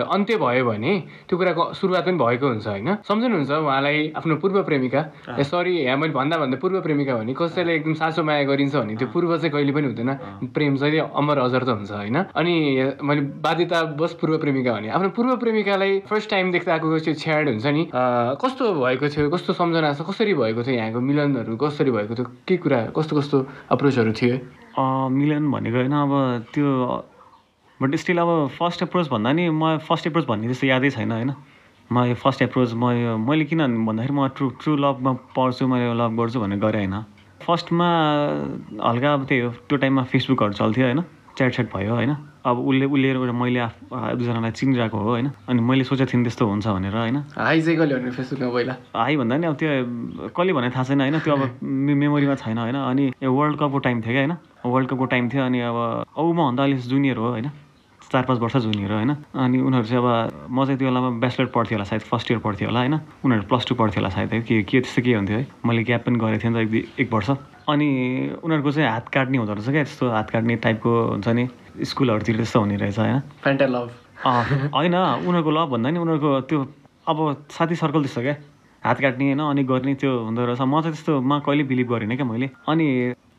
अन्त्य 0.07 0.37
भयो 0.39 0.63
भने 0.65 0.91
त्यो 1.27 1.35
कुराको 1.37 1.63
सुरुवात 1.75 2.05
पनि 2.05 2.17
भएको 2.17 2.47
हुन्छ 2.47 2.67
होइन। 2.67 2.89
सम्झनुहुन्छ 3.03 3.51
उहाँलाई 3.51 3.97
आफ्नो 4.17 4.35
पूर्व 4.39 4.63
प्रेमिका? 4.63 5.01
सरी 5.43 5.73
यहाँ 5.83 5.97
मैले 5.97 6.13
भन्दा 6.13 6.37
भन्दा 6.37 6.57
पूर्व 6.63 6.81
प्रेमिका 6.81 7.13
भने 7.17 7.33
कसैले 7.33 7.75
एकदम 7.75 7.93
साँचो 7.99 8.23
माया 8.23 8.43
गरिन्छ 8.47 8.75
भने 8.75 8.95
त्यो 8.95 9.07
पूर्व 9.11 9.37
चाहिँ 9.37 9.51
कहिले 9.51 9.71
पनि 9.73 9.87
हुँदैन। 9.91 10.11
प्रेम 10.55 10.75
चाहिँ 10.79 10.99
अमर 11.11 11.37
अजर 11.43 11.63
त 11.63 11.69
हुन्छ 11.75 11.91
होइन। 11.91 12.17
अनि 12.31 12.55
मैले 13.03 13.21
बाध्यता 13.43 13.83
बस 13.99 14.13
पूर्व 14.21 14.37
प्रेमिका 14.39 14.71
भने। 14.73 14.89
आफ्नो 14.95 15.09
पूर्व 15.11 15.35
प्रेमिकालाई 15.43 15.99
फर्स्ट 16.07 16.29
टाइम 16.29 16.51
देख्दाको 16.55 16.87
त्यो 17.03 17.13
छ्याड 17.19 17.49
हुन्छ 17.49 17.65
नि। 17.67 17.83
कस्तो 17.93 18.63
भएको 18.79 19.05
थियो? 19.11 19.29
कस्तो 19.29 19.53
सम्झना 19.53 19.93
छ? 19.93 20.01
कसरी 20.07 20.33
भएको 20.33 20.63
थियो 20.63 20.75
यहाँको 20.75 20.99
मिलनहरू? 20.99 21.57
कसरी 21.57 21.91
भएको 21.91 22.15
थियो? 22.15 22.27
के 22.47 22.57
कुरा? 22.57 22.79
कस्तो 22.95 23.13
कस्तो 23.19 23.37
अप्रोचहरू 23.75 24.13
थियो 24.13 24.62
मिलन 24.77 25.51
भनेको 25.51 25.77
होइन 25.77 25.93
अब 25.93 26.11
त्यो 26.53 26.67
बट 27.79 27.95
स्टिल 27.95 28.17
अब 28.17 28.29
फर्स्ट 28.57 28.83
एप्रोच 28.83 29.07
भन्दा 29.09 29.31
नि 29.33 29.49
म 29.49 29.77
फर्स्ट 29.87 30.07
एप्रोच 30.07 30.25
भन्ने 30.25 30.47
जस्तो 30.49 30.67
यादै 30.67 30.89
छैन 30.89 31.11
होइन। 31.11 31.31
म 31.89 32.03
यो 32.05 32.15
फर्स्ट 32.15 32.41
एप्रोच 32.41 32.73
म 32.73 32.91
यो 32.91 33.17
मैले 33.17 33.45
किन 33.45 33.61
भन्दाखेरि 33.85 34.13
म 34.13 34.27
ट्रु 34.35 34.49
ट्रु 34.61 34.75
लभमा 34.75 35.11
पढ्छु 35.35 35.67
मैले 35.67 35.93
लभ 35.93 36.11
गर्छु 36.17 36.39
भनेर 36.39 36.59
गरेँ 36.59 36.85
होइन। 36.85 36.95
फर्स्टमा 37.43 37.87
हल्का 38.81 39.13
अब 39.13 39.25
त्यही 39.27 39.41
हो 39.41 39.49
त्यो 39.67 39.77
टाइममा 39.77 40.03
फेसबुकहरू 40.11 40.53
चल्थ्यो 40.53 40.85
होइन 40.85 41.01
च्याट 41.37 41.51
च्याट 41.51 41.67
भयो 41.73 41.93
होइन। 41.93 42.15
अब 42.45 42.59
उसले 42.59 42.85
उसले 42.85 43.09
एउटा 43.09 43.33
मैले 43.33 43.59
आफ 43.59 43.75
दुईजनालाई 43.91 44.51
चिनिरहेको 44.51 44.97
हो 44.97 45.09
होइन 45.09 45.29
अनि 45.49 45.61
मैले 45.61 45.83
सोचेको 45.83 46.11
थिएँ 46.11 46.23
त्यस्तो 46.23 46.45
हुन्छ 46.45 46.67
भनेर 46.67 46.95
होइन। 46.95 47.17
हाई 47.35 47.61
चाहिँ 47.61 47.77
कहिले 47.77 47.95
भने 47.95 48.11
फेसबुकमा 48.11 48.49
पहिला? 48.53 48.73
हाई 48.95 49.15
भन्दा 49.17 49.37
नि 49.37 49.47
अब 49.47 49.55
त्यो 49.59 50.29
कसले 50.31 50.53
भने 50.53 50.69
थाहा 50.71 50.83
छैन 50.83 51.01
होइन 51.01 51.19
त्यो 51.19 51.33
अब 51.35 51.43
मेमोरीमा 51.63 52.35
छैन 52.35 52.57
होइन 52.57 52.75
अनि 52.75 53.03
यो 53.23 53.29
वर्ल्ड 53.33 53.59
कपको 53.59 53.79
टाइम 53.79 54.01
थियो 54.01 54.13
क्या 54.13 54.23
होइन। 54.23 54.35
वर्ल्ड 54.65 54.89
कपको 54.89 55.05
टाइम 55.05 55.29
थियो 55.29 55.43
अनि 55.43 55.59
अब 55.59 55.75
औ 56.17 56.31
मभन्दा 56.31 56.63
अलिक 56.63 56.79
जुनियर 56.79 57.17
हो 57.17 57.29
होइन? 57.29 57.49
चार 58.11 58.23
पाँच 58.23 58.39
वर्ष 58.39 58.55
जुनियर 58.57 58.91
हो 58.91 58.97
होइन? 58.97 59.11
अनि 59.35 59.59
उनीहरू 59.59 59.85
चाहिँ 59.87 60.03
अब 60.03 60.47
म 60.51 60.65
चाहिँ 60.65 60.77
त्यो 60.77 60.87
बेलामा 60.87 61.09
ब्याचलर 61.19 61.45
पढ्थेँ 61.55 61.75
होला 61.77 61.83
सायद 61.83 62.01
फर्स्ट 62.01 62.31
इयर 62.31 62.39
पढ्थेँ 62.39 62.67
होला 62.67 62.79
होइन? 62.79 62.99
उनीहरू 63.25 63.43
प्लस 63.49 63.65
टू 63.67 63.75
पढ्थ्यो 63.75 64.01
होला 64.01 64.09
सायद 64.09 64.33
है? 64.33 64.41
के 64.41 64.61
के 64.63 64.79
त्यस्तो 64.79 65.01
के 65.01 65.13
हुन्थ्यो 65.13 65.37
है? 65.37 65.47
मैले 65.65 65.83
ग्याप 65.83 66.05
पनि 66.05 66.19
गरेको 66.19 66.43
थिएँ 66.43 66.53
नि 66.53 66.65
त 66.65 66.73
एक 66.73 66.99
एक 66.99 67.13
वर्ष। 67.13 67.29
अनि 67.69 67.87
उनीहरूको 68.43 68.71
चाहिँ 68.71 68.89
हात 68.89 69.07
काट्ने 69.09 69.37
हुँदो 69.37 69.53
रहेछ 69.53 69.69
क्या 69.69 69.83
त्यस्तो 69.83 70.09
हात 70.09 70.29
काट्ने 70.29 70.55
टाइपको 70.61 70.91
हुन्छ 71.11 71.27
नि? 71.27 71.47
स्कुलहरूतिर 71.81 72.35
त्यस्तो 72.37 72.59
हुने 72.59 72.75
रहेछ 72.77 72.99
होइन? 72.99 73.19
फ्यान्टा 73.41 73.65
लभ 73.65 73.89
होइन 74.23 74.95
उनीहरूको 74.95 75.51
लभ 75.51 75.67
भन्दा 75.73 75.89
नि 75.89 75.99
उनीहरूको 75.99 76.29
त्यो 76.47 76.59
अब 77.09 77.17
साथी 77.51 77.75
सर्कल 77.75 78.01
त्यस्तो 78.05 78.21
क्या। 78.21 78.35
हात 78.83 78.99
काट्ने 79.01 79.25
होइन? 79.25 79.39
अनि 79.41 79.63
गर्ने 79.63 79.93
त्यो 79.95 80.11
हुँदो 80.27 80.45
रहेछ। 80.45 80.61
म 80.61 80.81
चाहिँ 80.81 80.93
त्यस्तोमा 80.93 81.39
कहिले 81.39 81.63
बिलिभ 81.65 81.87
गरिनँ 81.89 82.15
क्या 82.15 82.25
मैले। 82.27 82.49
अनि 82.69 82.87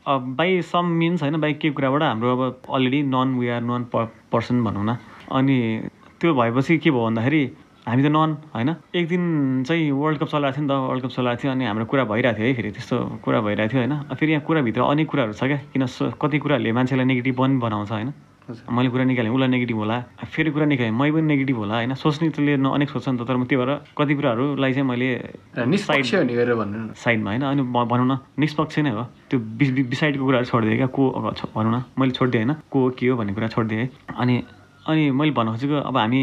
बाई 0.08 0.60
सम 0.62 0.86
मिन्स 1.00 1.22
होइन 1.22 1.40
बाई 1.40 1.52
के 1.54 1.70
कुराबाट 1.70 2.02
हाम्रो 2.02 2.32
अब 2.36 2.72
already 2.74 3.02
none 3.02 3.34
we 3.38 3.48
are 3.48 3.60
none 3.62 3.84
person 3.94 4.64
भनौँ 4.64 4.84
न। 4.84 4.96
अनि 5.32 5.88
त्यो 6.20 6.34
भएपछि 6.34 6.78
के 6.78 6.90
भयो 6.90 7.04
भन्दाखेरि 7.04 7.44
हामी 7.88 8.02
त 8.02 8.06
नन 8.12 8.36
होइन। 8.54 8.74
एक 8.94 9.08
दिन 9.08 9.64
चाहिँ 9.68 9.90
वर्ल्ड 9.92 10.18
कप 10.20 10.28
चलाएको 10.28 10.56
थियो 10.56 10.64
नि 10.64 10.68
त 10.68 10.76
वर्ल्ड 10.88 11.02
कप 11.04 11.10
चलाएको 11.10 11.42
थियो 11.42 11.52
अनि 11.52 11.64
हाम्रो 11.64 11.84
कुरा 11.88 12.04
भइरहेको 12.04 12.36
थियो 12.36 12.46
है 12.46 12.54
फेरि 12.54 12.70
त्यस्तो 12.70 12.96
कुरा 13.24 13.40
भइरहेको 13.40 13.72
थियो 13.72 13.80
होइन। 13.80 14.14
फेरि 14.14 14.32
यहाँ 14.32 14.44
कुराभित्र 14.44 14.80
अनेक 14.82 15.08
कुराहरू 15.10 15.32
छ 15.32 15.44
क्या 15.44 15.56
किन 15.72 15.86
कति 16.20 16.38
कुराहरूले 16.38 16.72
मान्छेलाई 16.72 17.06
नेगेटिभ 17.06 17.36
पनि 17.40 17.56
बनाउँछ 17.64 17.90
होइन। 17.90 18.12
मैले 18.44 18.88
कुरा 18.92 19.04
निकालेँ 19.04 19.32
उसलाई 19.32 19.48
नेगेटिभ 19.48 19.76
होला। 19.76 19.96
फेरि 20.28 20.50
कुरा 20.52 20.66
निकालेँ 20.68 20.92
मै 20.92 21.10
पनि 21.16 21.26
नेगेटिभ 21.32 21.56
होला 21.56 21.74
होइन? 21.74 21.94
सोच्ने 21.96 22.28
त्यसले 22.28 22.56
न 22.60 22.66
अनेक 22.76 22.88
सोच्छ 22.92 23.08
नि 23.08 23.16
त 23.16 23.24
तर 23.24 23.36
म 23.40 23.44
त्यो 23.48 23.56
भएर 23.56 23.70
कति 23.96 24.14
कुराहरूलाई 24.20 24.72
चाहिँ 24.76 24.84
मैले 24.84 25.08
साइडमा 25.80 27.30
होइन? 27.30 27.42
अनि 27.42 27.62
भनौँ 27.64 28.04
न 28.04 28.14
निष्पक्ष 28.36 28.78
नै 28.84 28.90
हो। 28.92 29.04
त्यो 29.32 29.38
बिसाइडको 29.88 30.24
कुराहरू 30.24 30.46
छोडिदिएँ 30.52 30.76
क्या 30.76 30.88
को 30.92 31.02
भनौँ 31.56 31.72
न 31.72 31.76
मैले 31.96 32.12
छोडिदिएँ 32.12 32.44
होइन? 32.44 32.52
को 32.68 32.78
के 32.98 33.06
हो 33.08 33.16
भन्ने 33.16 33.32
कुरा 33.32 33.48
छोडिदिएँ। 33.48 33.80
है 33.80 33.88
अनि 34.12 34.34
अनि 34.84 35.10
मैले 35.16 35.32
भन्न 35.32 35.48
खोजेको 35.56 35.76
अब 35.88 35.96
हामी 35.96 36.22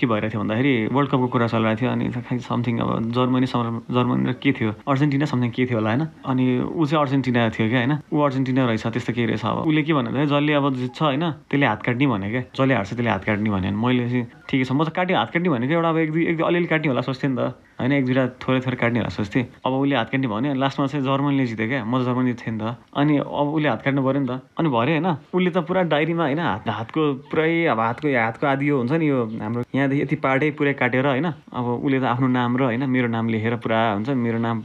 के 0.00 0.06
भइरहेको 0.08 0.32
थियो 0.32 0.40
भन्दाखेरि 0.40 0.72
वर्ल्ड 0.96 1.10
कपको 1.12 1.26
कुरा 1.28 1.46
चलिरहेको 1.52 1.80
थियो 1.80 1.90
अनि 1.92 2.04
खै 2.24 2.38
समथिङ 2.48 2.74
अब 2.80 3.12
जर्मनी 3.12 3.46
जर्मनी 3.46 4.24
र 4.30 4.32
के 4.40 4.50
थियो? 4.56 4.70
अर्जेन्टिना 4.88 5.26
समथिङ 5.28 5.50
के 5.52 5.66
थियो 5.68 5.78
होला 5.78 5.90
होइन? 5.92 6.02
अनि 6.24 6.44
ऊ 6.72 6.84
चाहिँ 6.88 7.00
अर्जेन्टिना 7.04 7.48
थियो 7.52 7.68
क्या 7.68 7.80
होइन? 7.84 7.92
ऊ 8.08 8.16
अर्जेन्टिना 8.24 8.66
रहेछ 8.66 8.86
त्यस्तो 8.86 9.12
केही 9.12 9.26
रहेछ 9.26 9.44
अब। 9.44 9.68
उसले 9.68 9.82
के 9.82 9.92
भन्यो 9.92 10.12
भने 10.12 10.26
जसले 10.26 10.52
अब 10.56 10.64
जित्छ 10.80 11.02
होइन? 11.02 11.24
त्यसले 11.50 11.66
हात 11.66 11.82
काट्ने 11.82 12.06
भने 12.06 12.30
क्या। 12.30 12.42
जसले 12.56 12.74
हार्छ 12.74 12.90
त्यसले 12.90 13.10
हात 13.10 13.24
काट्ने 13.24 13.50
भने 13.50 13.70
मैले 13.70 14.08
चाहिँ 14.08 14.24
ठिकै 14.48 14.64
छ 14.64 14.72
म 14.72 14.84
त 14.84 14.90
काट्यो 14.96 15.16
हात 15.16 15.30
काट्ने 15.30 15.48
भनेको 15.52 15.72
एउटा 15.76 15.88
अब 15.88 15.98
एक 15.98 16.10
दुई 16.12 16.24
एक 16.32 16.40
अलिअलि 16.40 16.68
काट्ने 16.72 16.88
होला 16.88 17.02
सोच्थेँ 17.04 17.30
नि 17.30 17.36
त। 17.36 17.54
होइन 17.80 17.92
एक 17.92 18.04
दुईवटा 18.06 18.24
थोरै 18.38 18.60
थोरै 18.60 18.76
काट्ने 18.76 18.98
होला 19.00 19.10
सोच्थेँ। 19.10 19.44
अब 19.64 19.72
उसले 19.72 19.94
हात 19.96 20.08
काट्ने 20.12 20.28
भन्यो 20.28 20.54
लास्टमा 20.54 20.86
चाहिँ 20.86 21.04
जर्मनीले 21.04 21.44
जित्यो 21.46 21.66
क्या 21.68 21.80
म 21.82 21.92
त 21.96 22.04
जर्मनी 22.06 22.32
थिएँ 22.36 22.54
नि 22.54 22.60
त। 22.60 22.76
अनि 22.92 23.14
अब 23.18 23.46
उसले 23.56 23.68
हात 23.68 23.82
काट्नु 23.82 24.02
पऱ्यो 24.04 24.20
नि 24.20 24.28
त। 24.28 24.32
अनि 24.54 24.68
भरे 24.68 24.92
होइन 24.94 25.08
उसले 25.32 25.50
त 25.50 25.58
पुरा 25.64 25.80
डायरीमा 25.88 26.24
होइन 26.24 26.40
हात 26.40 26.68
हातको 26.70 27.02
पुरै 27.30 27.50
अब 27.72 27.80
हातको 27.80 28.08
हातको 28.10 28.44
आदि 28.46 28.64
यो 28.68 28.76
हुन्छ 28.78 28.92
नि 28.92 29.06
यो 29.08 29.18
हाम्रो 29.40 29.62
यहाँदेखि 29.74 30.02
यति 30.02 30.16
पार्टै 30.20 30.50
पुरै 30.60 30.72
काटेर 30.76 31.06
होइन 31.06 31.26
अब 31.26 31.64
उसले 31.80 31.98
त 32.00 32.04
आफ्नो 32.12 32.28
नाम 32.28 32.56
र 32.56 32.62
होइन 32.68 32.84
मेरो 32.84 33.08
नाम 33.08 33.28
लेखेर 33.32 33.56
पुरा 33.64 33.80
हुन्छ 33.96 34.08
मेरो 34.12 34.38
नाम 34.38 34.56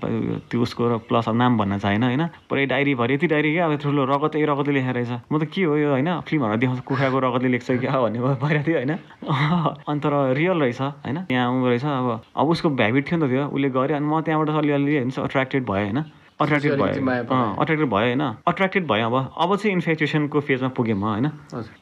त्यो 0.52 0.62
उसको 0.62 0.84
र 0.86 0.94
प्लस 1.08 1.30
अब 1.30 1.36
नाम 1.36 1.58
भन्न 1.58 1.78
चाहेन 1.80 2.04
होइन 2.04 2.24
पुरै 2.50 2.66
डायरी 2.68 2.96
भरे। 2.96 3.14
यति 3.16 3.28
डायरी 3.28 3.54
क्या 3.54 3.66
अब 3.66 3.76
ठुलो 3.80 4.04
रगतै 4.06 4.44
रगतै 4.44 4.72
लेखेर 4.76 4.94
रहेछ। 4.94 5.12
म 5.32 5.40
त 5.40 5.48
के 5.48 5.64
हो 5.64 5.76
यो 5.78 5.90
होइन 5.96 6.10
फिल्महरू 6.28 6.58
देखाउँछ 6.60 6.80
कुखुराको 6.84 7.20
रगतले 7.20 7.50
लेख्छ 7.56 7.72
क्या 7.80 7.96
भन्ने 7.96 8.20
भइरहेको 8.20 8.66
थियो 8.66 8.78
होइन। 8.78 8.94
अनि 9.90 10.00
तर 10.04 10.14
रियल 10.36 10.58
रहेछ 10.60 10.82
होइन। 10.82 11.18
त्यहाँ 11.32 11.48
ऊ 11.48 11.68
रहेछ 11.68 11.86
अब 11.86 12.10
अब 12.36 12.50
उसको 12.50 12.70
भ्याबिट 12.76 13.05
थियो 13.12 13.20
नि 13.20 13.28
त 13.28 13.30
त्यो। 13.30 13.48
उसले 13.48 13.70
गर्यो 13.70 13.96
अनि 13.98 14.06
म 14.06 14.22
त्यहाँबाट 14.22 14.50
अलिअलि 14.50 14.98
हुन्छ 14.98 15.20
अट्र्याक्टेड 15.20 15.64
भयो 15.66 15.86
होइन? 15.86 16.04
अट्र्याक्टेड 16.42 16.72
भयो 16.72 16.94
अट्र्याक्टेड 17.60 17.90
भयो 17.90 18.00
होइन? 18.00 18.22
अट्र्याक्टेड 18.48 18.88
भयो 18.88 19.06
अब। 19.06 19.34
अब 19.38 19.56
चाहिँ 19.56 19.74
इन्फेक्चुएसनको 19.74 20.40
फेजमा 20.40 20.70
पुगेँ 20.70 20.94
म 20.94 21.04
होइन? 21.04 21.26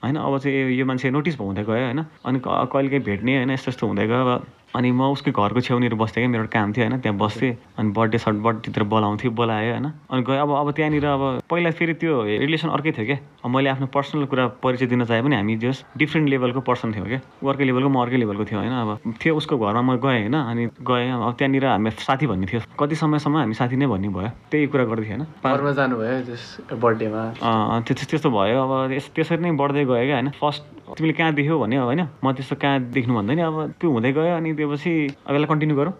होइन? 0.04 0.16
अब 0.16 0.38
चाहिँ 0.38 0.72
यो 0.72 0.86
मान्छे 0.86 1.10
नोटिस 1.10 1.40
हुँदै 1.40 1.64
गयो 1.64 1.74
होइन? 1.74 2.06
अनि 2.26 2.40
क- 2.40 2.70
कहिले 2.74 2.90
काहीँ 2.90 3.04
भेट्ने 3.04 3.36
होइन? 3.36 3.52
यस्तो 3.52 3.70
यस्तो 3.70 3.88
हुँदै 3.88 4.08
गयो। 4.08 4.26
अब 4.26 4.44
अनि 4.76 4.92
म 4.92 5.02
उसको 5.02 5.32
घरको 5.32 5.62
छेउनिर 5.62 5.94
बस्थेँ 5.94 6.24
क्या 6.24 6.30
मेरो 6.30 6.48
काम 6.54 6.74
थियो 6.74 6.88
होइन 6.88 7.02
त्यहाँ 7.02 7.18
बस्थेँ। 7.18 7.58
अनि 7.78 7.90
बर्थडे 7.92 8.18
सर्ट 8.18 8.36
बर्थडेतिर 8.36 8.84
बोलाउँथ्यो 8.84 9.32
बोलायो 9.32 9.72
होइन। 9.74 9.86
अनि 9.86 10.22
गएँ 10.24 10.38
अब 10.38 10.50
अब 10.52 10.72
त्यहाँनिर 10.72 11.06
अब 11.06 11.42
पहिला 11.50 11.72
फेरि 11.72 11.94
त्यो 11.94 12.24
रिलेसन 12.24 12.70
अर्कै 12.70 12.92
थियो 12.92 13.06
क्या। 13.06 13.18
अब 13.46 13.52
मैले 13.52 13.70
आफ्नो 13.70 13.88
पर्सनल 13.88 14.26
कुरा 14.26 14.48
परिचय 14.48 14.86
दिन 14.86 15.06
चाहे 15.06 15.22
पनि 15.22 15.36
हामी 15.36 15.56
जस्ट 15.56 15.86
डिफ्रेन्ट 15.98 16.30
लेभलको 16.30 16.62
पर्सन 16.62 16.94
थियौँ 16.94 17.08
क्या। 17.08 17.20
ऊ 17.44 17.48
अर्कै 17.48 17.64
लेभलको 17.64 17.90
म 17.90 18.02
अर्कै 18.02 18.18
लेभलको 18.18 18.46
थियो 18.46 18.60
होइन 18.60 18.72
अब 18.72 19.14
थियो 19.26 19.36
उसको 19.36 19.58
घरमा 19.58 19.82
म 19.82 19.98
गएँ 19.98 20.28
होइन 20.28 20.34
अनि 20.34 20.66
गएँ। 20.66 21.12
अब 21.12 21.36
त्यहाँनिर 21.38 21.66
हामी 21.66 21.92
साथी 21.92 22.28
भन्ने 22.28 22.46
थियो। 22.46 22.62
कति 22.80 22.96
समयसम्म 22.96 23.38
हामी 23.38 23.54
साथी 23.54 23.76
नै 23.76 23.88
भन्ने 23.88 24.10
भयो। 24.10 24.30
त्यही 24.52 24.68
कुरा 24.68 24.86
गर्दै 24.86 25.04
थियो 25.04 25.18
होइन 25.18 25.74
जानुभयो 25.74 26.76
बर्थडेमा? 26.76 27.24
त्यस्तो 27.82 28.06
त्यस्तो 28.10 28.30
भयो। 28.30 28.58
अब 28.64 28.92
यस- 28.92 29.14
त्यसरी 29.16 29.42
नै 29.44 29.52
बढ्दै 29.52 29.86
गयो 29.86 30.06
क्या 30.06 30.16
होइन। 30.16 30.30
फर्स्ट 30.30 30.64
तिमीले 30.98 31.14
कहाँ 31.14 31.34
देख्यौ 31.34 31.60
भन्यो 31.60 31.84
होइन। 31.84 32.08
म 32.24 32.32
त्यस्तो 32.32 32.56
कहाँ 32.56 32.80
देख्नु 32.80 33.14
भन्दैन 33.16 33.40
अब 33.40 33.74
त्यो 33.80 33.92
हुँदै 33.92 34.12
गयो 34.12 34.36
अनि 34.36 34.63
त्यसपछि 34.64 34.94
अब 35.28 35.36
यसलाई 35.36 35.50
कन्टिन्यू 35.52 35.76
गरौँ 35.78 35.94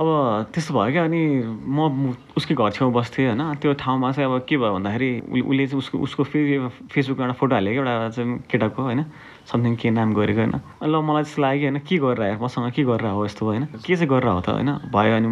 अब 0.00 0.08
त्यस्तो 0.54 0.72
भयो 0.74 0.90
क्या 0.92 1.04
अनि 1.04 1.20
म 1.68 2.16
उसकै 2.36 2.54
घर 2.56 2.70
छेउ 2.72 2.90
बस्थेँ 2.90 3.26
होइन। 3.28 3.42
त्यो 3.60 3.72
ठाउँमा 3.76 4.12
चाहिँ 4.12 4.28
अब 4.30 4.44
के 4.48 4.56
भयो 4.56 4.72
भन्दाखेरि 4.74 5.10
उसले 5.44 5.66
चाहिँ 5.66 5.78
उसको 5.78 5.98
उसको 6.00 6.22
फे 6.24 6.40
फेसबुकमा 6.88 7.24
एउटा 7.26 7.36
फोटो 7.36 7.54
हाल्यो 7.54 7.72
क्या 7.72 7.82
एउटा 7.84 8.08
चाहिँ 8.16 8.38
केटाको 8.50 8.82
होइन। 8.82 9.00
समथिङ 9.50 9.74
के 9.76 9.90
नाम 9.90 10.14
गरेको 10.14 10.40
होइन। 10.40 10.54
ल 10.86 10.94
मलाई 11.02 11.22
त्यस्तो 11.22 11.42
लाग्यो 11.42 11.68
होइन 11.70 11.78
के 11.82 11.96
गरेर 11.98 12.22
आयो? 12.22 12.38
मसँग 12.38 12.70
के 12.70 12.82
गरेर 12.84 13.06
हो 13.10 13.24
यस्तो 13.24 13.46
होइन? 13.46 13.64
के 13.82 13.94
चाहिँ 13.96 14.08
गरेर 14.08 14.28
हो 14.30 14.40
त 14.40 14.48
होइन? 14.54 14.70
भयो 14.94 15.14
अनि 15.16 15.28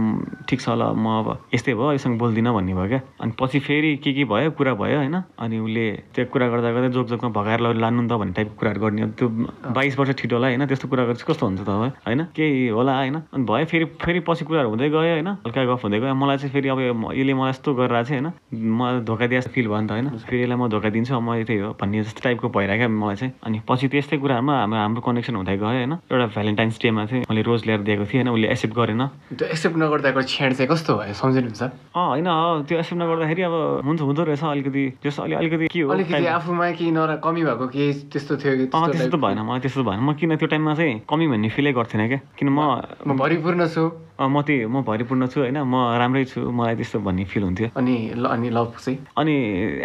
ठिक 0.48 0.60
छ 0.60 0.68
ल 0.74 0.82
म 0.92 1.06
अब 1.22 1.28
यस्तै 1.54 1.74
भयो 1.74 1.92
योसँग 1.92 2.18
बोल्दिनँ 2.18 2.52
भन्ने 2.54 2.74
भयो 2.74 2.88
क्या। 2.88 3.00
अनि 3.20 3.32
पछि 3.38 3.58
फेरि 3.62 3.96
के 4.02 4.12
के 4.12 4.24
भयो? 4.24 4.50
कुरा 4.58 4.74
भयो 4.74 4.96
होइन। 4.98 5.16
अनि 5.38 5.58
उसले 5.58 5.86
त्यो 6.14 6.24
कुरा 6.34 6.46
गर्दा 6.48 6.68
गर्दै 6.72 6.90
जोक 6.92 7.06
जोकमा 7.08 7.30
भगाएर 7.30 7.60
लानु 7.78 8.02
नि 8.02 8.08
त 8.08 8.12
भन्ने 8.18 8.32
टाइपको 8.34 8.54
कुराहरू 8.58 8.80
गर्ने 8.80 9.06
त्यो 9.14 9.28
बाइस 9.70 9.98
वर्ष 9.98 10.10
ठिटोलाई 10.18 10.50
होइन 10.54 10.66
त्यस्तो 10.66 10.88
कुरा 10.88 11.04
गरेर 11.04 11.16
चाहिँ 11.16 11.28
कस्तो 11.30 11.46
हुन्छ 11.46 11.60
त 11.62 11.68
अब 11.68 11.82
होइन? 12.06 12.20
केही 12.34 12.68
होला 12.74 12.92
होइन। 12.98 13.16
अनि 13.30 13.44
भयो 13.44 13.64
फेरि 13.70 13.84
फेरि 14.02 14.20
पछि 14.26 14.44
कुराहरू 14.44 14.68
हुँदै 14.74 14.88
गयो 14.90 15.14
होइन 15.14 15.28
हल्का 15.46 15.62
गफ 15.70 15.82
हुँदै 15.84 15.98
गयो। 16.00 16.14
मलाई 16.14 16.36
चाहिँ 16.42 16.52
फेरि 16.52 16.68
अब 16.68 16.80
यसले 17.14 17.34
मलाई 17.34 17.50
यस्तो 17.54 17.74
गरेर 17.74 18.02
चाहिँ 18.02 18.20
होइन 18.20 18.34
मलाई 18.78 19.00
धोका 19.06 19.26
दिए 19.26 19.38
जस्तो 19.38 19.52
फिल 19.54 19.66
भयो 19.68 19.80
नि 19.80 19.86
त 19.86 19.92
होइन। 19.92 20.08
फेरि 20.26 20.42
यसलाई 20.42 20.58
म 20.58 20.68
धोका 20.68 20.88
दिन्छु 20.90 21.20
म 21.20 21.38
त्यही 21.38 21.58
हो 21.62 21.70
भन्ने 21.80 22.02
जस्तो 22.02 22.20
टाइपको 22.24 22.48
भइरहेको 22.48 22.78
क्या 22.78 22.88
मलाई 22.88 23.16
चाहिँ। 23.16 23.32
अनि 23.46 23.60
पछि 23.68 23.86
त्यस्तै 24.08 24.24
कुराहरूमा 24.24 24.54
हाम्रो 24.64 24.78
हाम्रो 24.80 25.00
कनेक्सन 25.04 25.36
हुँदै 25.36 25.56
गयो 25.60 25.68
होइन? 25.68 25.92
एउटा 26.08 26.26
भ्यालेन्टाइन्स 26.32 26.76
डेमा 26.80 27.02
चाहिँ 27.12 27.28
मैले 27.28 27.42
रोज 27.44 27.60
ल्याएर 27.68 27.80
दिएको 27.84 28.04
थिएँ 28.08 28.24
होइन 28.24 28.32
उसले 28.32 28.48
एक्सेप्ट 28.56 28.74
गरेन। 28.80 29.02
त्यो 29.36 29.46
एक्सेप्ट 29.52 29.76
नगर्दाको 29.76 30.20
छेड 30.24 30.52
चाहिँ 30.56 30.68
कस्तो 30.72 30.92
भयो? 30.96 31.12
सम्झिनुहुन्छ? 31.12 31.62
अँ 31.92 32.06
होइन 32.16 32.28
त्यो 32.64 32.76
एक्सेप्ट 32.80 33.00
नगर्दाखेरि 33.04 33.42
अब 33.44 33.54
हुन्छ 33.84 34.00
हुँदो 34.00 34.22
रहेछ 34.32 34.44
अलिकति। 34.48 34.84
त्यस्तो 35.04 35.20
अलि 35.28 35.34
अलिकति 35.44 35.66
के 35.68 35.80
हो 35.84 35.92
अलिकति 35.92 36.24
आफूमा 36.24 36.70
केही 36.72 36.90
नरा 36.96 37.16
कमी 37.20 37.42
भएको 37.44 37.66
केही 37.68 37.92
त्यस्तो 38.08 38.32
थियो 38.40 38.52
अँ 38.72 38.88
त्यस्तो 38.96 39.18
भएन 39.20 39.38
मलाई 39.44 39.60
त्यस्तो 39.60 39.82
भएन। 39.84 40.00
म 40.00 40.16
किन 40.16 40.36
त्यो 40.40 40.48
टाइममा 40.48 40.72
चाहिँ 40.72 41.04
कमी 41.04 41.26
भन्ने 41.28 41.48
फिलै 41.52 41.72
गर्थेन 41.76 42.00
क्या? 42.08 42.20
किन 42.32 42.48
म 42.48 43.12
भरिपूर्ण 43.12 43.68
छु। 43.68 44.07
म 44.20 44.42
त्यही 44.42 44.66
म 44.66 44.82
भरिपूर्ण 44.82 45.26
छु 45.30 45.40
होइन? 45.40 45.58
म 45.62 45.74
राम्रै 45.94 46.24
छु 46.26 46.40
मलाई 46.50 46.74
त्यस्तो 46.76 46.98
भन्ने 47.06 47.24
फिल 47.24 47.42
हुन्थ्यो। 47.42 47.68
अनि 47.76 47.94
अनि 48.18 48.48
लभ 48.50 48.74
चाहिँ 48.78 48.98
अनि 49.14 49.34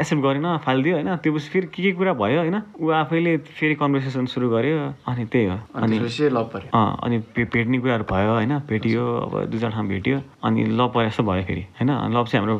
एक्सेप्ट 0.02 0.22
गरेन 0.24 0.48
फालिदियो 0.66 0.94
होइन? 0.96 1.10
त्यो 1.22 1.34
पछि 1.34 1.50
फेरि 1.54 1.68
के 1.70 1.84
के 1.84 1.92
कुरा 1.94 2.14
भयो 2.18 2.40
होइन? 2.42 2.58
ऊ 2.82 2.90
आफैले 2.90 3.38
फेरि 3.54 3.76
कन्भर्सेसन 3.78 4.26
सुरु 4.34 4.50
गर्यो 4.50 4.78
अनि 5.06 5.26
त्यही 5.30 5.46
हो। 5.46 5.58
अनि 5.78 5.98
लभ 6.34 6.50
पऱ्यो 6.54 6.82
अनि 7.04 7.18
भेट्ने 7.38 7.78
कुराहरू 7.80 8.06
भयो 8.10 8.32
होइन? 8.34 8.54
भेटियो 8.70 9.04
अब 9.06 9.34
दुई 9.54 9.60
चार 9.60 9.72
ठाउँ 9.72 9.88
भेट्यो 9.88 10.18
अनि 10.44 10.66
लभ 10.80 10.90
परे 10.94 11.10
जस्तो 11.10 11.24
भयो 11.24 11.44
फेरि 11.46 11.64
होइन? 11.78 11.90
लभ 12.18 12.26
चाहिँ 12.26 12.42
हाम्रो 12.42 12.56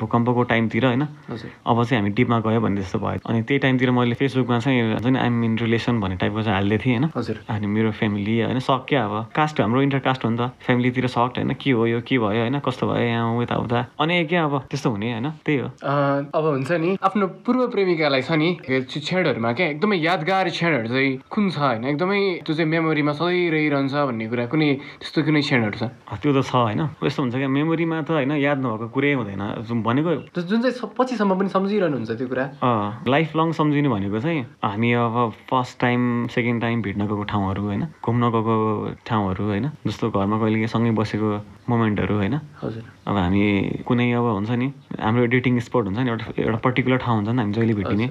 भूकम्पको 0.00 0.42
टाइमतिर 0.50 0.84
होइन? 0.86 1.02
अब 1.02 1.84
चाहिँ 1.84 2.02
हामी 2.02 2.10
डिपमा 2.18 2.38
गयो 2.42 2.60
भन्ने 2.60 2.80
जस्तो 2.82 2.98
भयो। 2.98 3.20
अनि 3.30 3.42
त्यही 3.46 3.58
टाइमतिर 3.62 3.90
मैले 3.90 4.14
फेसबुकमा 4.18 4.58
चाहिँ 4.58 4.82
हुन्छ 4.92 5.06
नि 5.06 5.18
आइम 5.18 5.44
इन 5.44 5.58
रिलेसन 5.58 6.00
भन्ने 6.00 6.16
टाइपको 6.18 6.42
चाहिँ 6.42 6.56
हालिदिएको 6.58 6.84
थिएँ 6.84 6.98
होइन? 6.98 7.10
हजुर। 7.16 7.36
अनि 7.48 7.66
मेरो 7.66 7.90
फ्यामिली 7.94 8.40
होइन? 8.40 8.58
सक 8.58 8.84
क्या 8.88 9.04
अब। 9.04 9.14
कास्ट 9.36 9.60
हाम्रो 9.60 9.82
इन्टर 9.82 9.98
कास्ट 10.02 10.24
हो 10.24 10.30
नि 10.30 10.38
त। 10.38 10.50
फ्यामिलीतिर 10.66 11.06
सक्ट 11.12 11.38
होइन 11.38 11.52
के 11.60 11.70
हो 11.70 11.86
यो 11.86 12.00
के 12.00 12.18
भयो 12.18 12.40
होइन 12.42 12.58
कस्तो 12.66 12.84
भयो 12.86 13.04
यहाँ 13.04 13.42
यता 13.42 13.56
उता 13.64 13.80
अनि 14.00 14.24
क्या 14.24 14.44
अब 14.44 14.54
त्यस्तो 14.70 14.88
हुने 14.90 15.08
होइन 15.12 15.28
त्यही 15.44 15.58
हो। 15.58 15.68
अब 16.32 16.44
हुन्छ 16.44 16.70
नि 16.82 16.96
आफ्नो 17.02 17.26
पूर्व 17.46 17.60
प्रेमिकालाई 17.74 18.22
छ 18.22 18.32
नि 18.34 18.48
क्षणहरूमा 18.62 19.52
क्या 19.52 19.66
एकदमै 19.72 19.96
यादगार 19.98 20.48
क्षणहरू 20.50 20.88
चाहिँ 20.88 21.10
कुन 21.30 21.50
छ 21.50 21.58
होइन 21.58 21.84
एकदमै 21.92 22.20
त्यो 22.46 22.54
चाहिँ 22.54 22.68
मेमोरीमा 22.70 23.12
सधैँ 23.18 23.50
रहिरहन्छ 23.52 23.94
भन्ने 24.08 24.26
कुरा 24.32 24.44
कुनै 24.52 24.68
त्यस्तो 25.00 25.20
कुनै 25.26 25.40
क्षणहरू 25.42 25.76
छ? 25.78 25.84
त्यो 26.12 26.30
त 26.32 26.40
छ 26.46 26.52
होइन। 26.54 26.80
यस्तो 27.02 27.20
हुन्छ 27.22 27.34
क्या 27.36 27.48
मेमोरीमा 27.48 27.96
त 28.02 28.10
होइन 28.16 28.32
याद 28.38 28.58
नभएको 28.64 28.86
कुरै 28.94 29.12
हुँदैन। 29.12 29.42
जुन- 29.68 29.82
भनेको 29.82 30.10
जुन 30.40 30.60
चाहिँ 30.62 30.90
पछिसम्म 30.98 31.32
पनि 31.38 31.48
सम्झिरहनुहुन्छ 31.48 32.10
त्यो 32.18 32.26
कुरा? 32.28 32.44
लाइफ 33.08 33.28
लङ 33.36 33.48
सम्झिनु 33.58 33.88
भनेको 33.90 34.18
चाहिँ 34.20 34.40
हामी 34.64 34.90
अब 35.02 35.16
फर्स्ट 35.50 35.74
टाइम 35.80 36.00
सेकेन्ड 36.34 36.60
टाइम 36.62 36.82
भेट्न 36.82 37.00
गएको 37.06 37.24
ठाउँहरू 37.32 37.62
होइन 37.62 37.82
घुम्न 38.04 38.22
गएको 38.34 38.54
ठाउँहरू 39.06 39.42
होइन 39.44 39.66
जस्तो 39.86 40.10
घरमा 40.10 40.36
कहिले 40.38 40.66
सँगै 40.66 40.90
बसेको 41.02 41.28
मोमेन्टहरू 41.70 42.14
होइन? 42.22 42.34
हजुर। 42.62 42.82
अब 43.08 43.16
हामी 43.16 43.42
कुनै 43.86 44.06
अब 44.18 44.26
हुन्छ 44.38 44.50
नि 44.62 44.66
हाम्रो 45.02 45.26
डेटिङ 45.34 45.58
स्पट 45.66 45.84
हुन्छ 45.90 45.98
नि 45.98 46.10
एउटा 46.10 46.26
एउटा 46.38 46.58
पर्टिकुलर 46.66 46.98
ठाउँ 47.04 47.16
हुन्छ 47.18 47.28
नि 47.28 47.40
हामी 47.42 47.52
जहिले 47.52 47.74
भेटिने। 47.80 48.06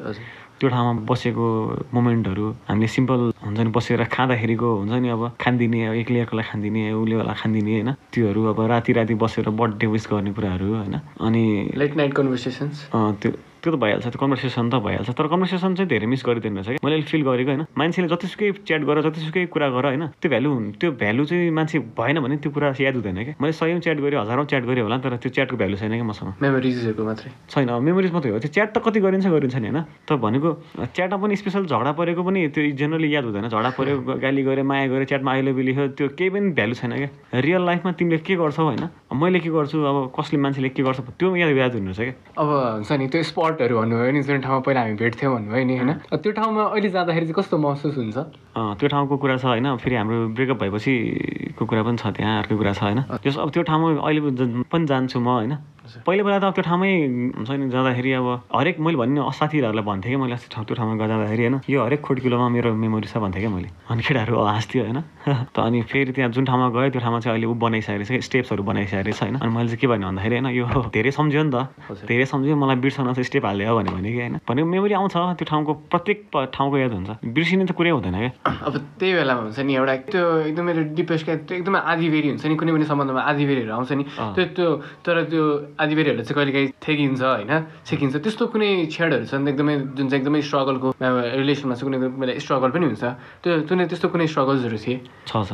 त्यो 0.61 0.69
ठाउँमा 0.69 0.93
बसेको 1.09 1.45
मोमेन्टहरू 1.89 2.45
हामीले 2.69 2.87
सिम्पल 2.95 3.21
हुन्छ 3.43 3.59
नि 3.59 3.71
बसेर 3.73 4.03
खाँदाखेरिको 4.13 4.69
हुन्छ 4.79 4.93
नि 4.93 5.09
अब 5.09 5.23
खानिदिने 5.41 5.79
एक्लै 5.99 6.43
खानिदिने 6.49 6.81
उसले 6.93 7.15
होला 7.17 7.33
खानिदिने 7.33 7.71
होइन? 7.73 7.89
त्योहरू 8.13 8.41
अब 8.53 8.59
राति 8.71 8.91
राति 8.93 9.13
बसेर 9.17 9.49
बर्थडे 9.49 9.87
विस 9.89 10.05
गर्ने 10.11 10.31
कुराहरू 10.37 10.67
होइन? 10.75 10.95
अनि 11.25 11.43
लेट 11.81 11.97
नाइट 11.97 12.13
कन्भर्सेसन्स 12.13 12.77
त्यो 12.93 13.31
त्यो 13.61 13.71
त 13.71 13.75
भइहाल्छ 13.77 14.05
त्यो 14.09 14.19
कन्भर्सेसन 14.19 14.69
त 14.69 14.75
भइहाल्छ। 14.81 15.09
तर 15.13 15.27
कन्भर्सेसन 15.29 15.71
चाहिँ 15.77 15.89
धेरै 15.89 16.07
मिस 16.09 16.21
गरिदिनु 16.25 16.61
रहेछ 16.65 16.81
कि 16.81 16.85
मैले 16.85 17.01
फिल 17.05 17.21
गरेको 17.21 17.49
होइन। 17.53 17.63
मान्छेले 17.77 18.07
जतिसुकै 18.09 18.47
च्याट 18.65 18.81
गर 18.81 18.97
जतिसुकै 19.05 19.45
कुरा 19.53 19.67
गर 19.69 19.85
होइन 19.85 20.03
त्यो 20.17 20.29
भ्यालु 20.33 20.49
त्यो 20.81 20.89
भ्यालु 20.97 21.23
चाहिँ 21.29 21.51
मान्छे 21.53 21.77
भएन 21.93 22.17
भने 22.25 22.35
त्यो 22.41 22.49
कुरा 22.51 22.73
याद 22.81 22.95
हुँदैन 22.97 23.19
क्या। 23.21 23.35
मैले 23.37 23.53
सयौँ 23.53 23.79
च्याट 23.85 23.97
गरेँ 24.01 24.17
हजारौँ 24.17 24.45
च्याट 24.49 24.63
गरेँ 24.65 24.81
होला 24.81 24.97
तर 24.97 25.15
त्यो 25.21 25.29
च्याटको 25.29 25.55
भ्यालु 25.61 25.77
छैन 25.77 25.93
क्या 25.93 26.07
मसँग। 26.09 26.41
मेमोरिजहरूको 26.41 27.03
मात्रै। 27.05 27.29
छैन 27.53 27.69
मेमोरिज 27.85 28.11
मात्रै 28.11 28.31
हो। 28.33 28.39
त्यो 28.41 28.49
च्याट 28.49 28.69
त 28.73 28.77
कति 28.81 28.99
गरिन्छ 29.05 29.27
गरिन्छ 29.29 29.55
नि 29.61 29.69
होइन। 29.69 29.79
तर 30.09 30.15
भनेको 30.17 30.49
च्याटमा 30.97 31.17
पनि 31.21 31.35
स्पेसल 31.37 31.63
झगडा 31.69 31.91
परेको 32.01 32.21
पनि 32.25 32.39
त्यो 32.49 32.61
जेनरली 32.81 33.09
याद 33.13 33.23
हुँदैन। 33.29 33.45
झगडा 33.53 33.69
पऱ्यो 33.77 33.95
गाली 34.17 34.41
गऱ्यो 34.41 34.63
माया 34.65 34.85
गऱ्यो 34.89 35.05
च्याटमा 35.05 35.31
अहिले 35.37 35.51
लेख्यो 35.53 35.87
त्यो 36.01 36.07
केही 36.17 36.29
पनि 36.33 36.49
भ्यालु 36.57 36.73
छैन 36.81 36.93
क्या। 36.97 37.09
रियल 37.45 37.61
लाइफमा 37.61 37.91
तिमीले 37.93 38.17
के 38.25 38.35
गर्छौ 38.41 38.63
होइन? 38.65 38.83
मैले 39.13 39.39
के 39.39 39.49
गर्छु? 39.53 39.77
अब 39.85 39.97
कसले 40.17 40.37
मान्छेले 40.41 40.69
के 40.73 40.81
गर्छ? 40.83 40.99
त्यो 41.19 41.35
याद 41.35 41.49
याद 41.57 41.73
हुनु 41.77 41.91
रहेछ 41.93 41.99
क्या। 42.01 42.41
अब 42.41 42.49
हुन्छ 42.81 42.91
नि 42.97 43.07
त्यो 43.11 43.21
स्पटहरू 43.51 43.75
भन्नुभयो 43.77 44.11
नि 44.11 44.21
जुन 44.23 44.39
ठाउँमा 44.41 44.59
पहिला 44.63 44.81
हामी 44.81 44.95
भेट्थ्यौँ 44.95 45.31
भन्नुभयो 45.35 45.65
नि 45.67 45.75
होइन? 45.77 45.91
त्यो 46.15 46.31
ठाउँमा 46.31 46.63
अहिले 46.71 46.89
जाँदाखेरि 46.89 47.25
चाहिँ 47.27 47.35
कस्तो 47.35 47.57
महसुस 47.59 47.95
हुन्छ? 47.97 48.17
त्यो 48.79 48.87
ठाउँको 48.87 49.15
कुरा 49.19 49.35
छ 49.37 49.45
होइन? 49.51 49.67
फेरि 49.83 49.95
हाम्रो 49.95 50.17
ब्रेकअप 50.35 50.57
भएपछिको 50.63 51.63
कुरा 51.65 51.83
पनि 51.83 51.97
छ 51.99 52.05
त्यहाँ 52.15 52.33
अर्को 52.41 52.55
कुरा 52.55 52.73
छ 52.73 52.81
होइन? 52.87 52.99
त्यस 53.19 53.37
अब 53.37 53.49
त्यो 53.51 53.63
ठाउँमा 53.67 53.87
अहिले 54.07 54.21
पनि 54.71 54.85
जान्छु 54.87 55.19
म 55.19 55.27
होइन? 55.27 55.53
पहिला 55.81 56.23
पहिला 56.23 56.37
त 56.37 56.53
त्यो 56.53 56.61
ठाउँमै 56.61 56.91
हुन्छ 57.41 57.49
नि 57.51 57.69
जाँदाखेरि 57.73 58.11
अब 58.13 58.27
हरेक 58.53 58.77
मैले 58.85 58.97
भन्ने 59.01 59.21
साथीहरूलाई 59.33 59.81
भन्थेँ 59.81 60.11
कि 60.13 60.17
मैले 60.21 60.33
अस्ति 60.37 60.49
ठाउँ 60.53 60.65
त्यो 60.69 60.75
ठाउँमा 60.77 60.93
जाँदाखेरि 60.93 61.41
होइन 61.41 61.57
यो 61.65 61.79
हरेक 61.81 62.01
खुड्किलोमा 62.05 62.47
मेरो 62.53 62.69
मेमोरी 62.77 63.07
छ 63.09 63.17
भन्थेँ 63.17 63.41
क्या 63.41 63.49
मैले। 63.49 63.69
अनि 63.89 64.01
केटाहरू 64.05 64.37
हाँस्थ्यो 64.37 64.81
होइन। 64.85 64.99
त 65.53 65.57
अनि 65.57 65.81
फेरि 65.81 66.11
त्यहाँ 66.13 66.29
जुन 66.31 66.45
ठाउँमा 66.45 66.69
गयो 66.69 66.89
त्यो 66.93 67.01
ठाउँमा 67.01 67.19
चाहिँ 67.25 67.33
अहिले 67.33 67.47
ऊ 67.49 67.53
बनाइसकेको 67.57 68.05
छ 68.05 68.21
स्टेप्सहरू 68.21 68.61
बनाइसकेको 68.61 69.09
छ 69.09 69.21
होइन। 69.25 69.35
अनि 69.41 69.49
मैले 69.49 69.67
चाहिँ 69.73 69.81
के 69.81 69.87
भन्यो 69.89 70.05
भन्दाखेरि 70.05 70.35
होइन 70.37 70.47
यो 70.53 70.65
धेरै 70.93 71.11
सम्झ्यो 71.17 71.41
नि 71.41 71.49
त। 71.49 71.57
धेरै 72.05 72.25
सम्झ्यो 72.29 72.55
मलाई 72.61 72.77
बिर्सन 72.77 73.03
चाहिँ 73.17 73.25
स्टेप 73.25 73.45
भन्यो 73.45 73.73
भने 73.73 74.09
कि 74.13 74.19
होइन। 74.21 74.37
भनेको 74.45 74.67
मेमोरी 74.69 74.93
आउँछ 74.93 75.15
त्यो 75.41 75.45
ठाउँको 75.49 75.71
प्रत्येक 75.89 76.17
ठाउँको 76.53 76.77
याद 76.77 76.93
हुन्छ। 76.93 77.09
बिर्सिने 77.25 77.65
त 77.65 77.73
कुरै 77.73 77.89
हुँदैन 77.89 78.17
क्या। 78.21 78.53
अब 78.69 78.73
त्यही 79.01 79.13
बेलामा 79.17 79.41
हुन्छ 79.49 79.59
नि 79.65 79.73
एउटा 79.81 79.95
त्यो 80.13 80.23
एकदमै 80.45 80.73
डिप्रेस 80.93 81.21
क्या 81.25 81.35
त्यो 81.41 81.57
एकदमै 81.57 81.79
आधीबेरी 81.89 82.27
हुन्छ 82.37 82.45
नि 82.45 82.55
कुनै 82.55 82.71
पनि 82.77 82.85
सम्बन्धमा 82.85 83.21
आधीबेरीहरू 83.33 83.73
आउँछ 83.73 83.91
नि। 83.97 84.03
त्यो 84.13 84.45
त्यो 84.53 84.69
तर 85.01 85.17
त्यो 85.25 85.43
आधीबेरीहरूले 85.81 86.23
चाहिँ 86.23 86.37
कहिलेकाहीँ 86.37 86.69
ठेकिन्छ 86.77 87.21
होइन 87.21 87.51
छेकिन्छ। 87.89 88.15
त्यस्तो 88.21 88.43
कुनै 88.53 88.69
छेडहरू 88.93 89.25
छन् 89.25 89.47
एकदमै 89.49 89.75
जुन 89.97 90.05
चाहिँ 90.09 90.21
एकदमै 90.21 90.41
स्ट्रगलको 90.45 90.87
रिलेसनमा 91.41 91.75
चाहिँ 91.75 91.87
कुनै 91.89 91.97
कुनै 92.21 92.33
स्ट्रगल 92.37 92.69
पनि 92.69 92.85
हुन्छ। 92.89 93.03
त्यो 93.41 93.51
कुनै 93.65 93.83
त्यस्तो 93.89 94.07
कुनै 94.13 94.25
स्ट्रगल्सहरू 94.29 94.77
थिए? 94.77 94.97
छ 95.25 95.33
छ। 95.49 95.51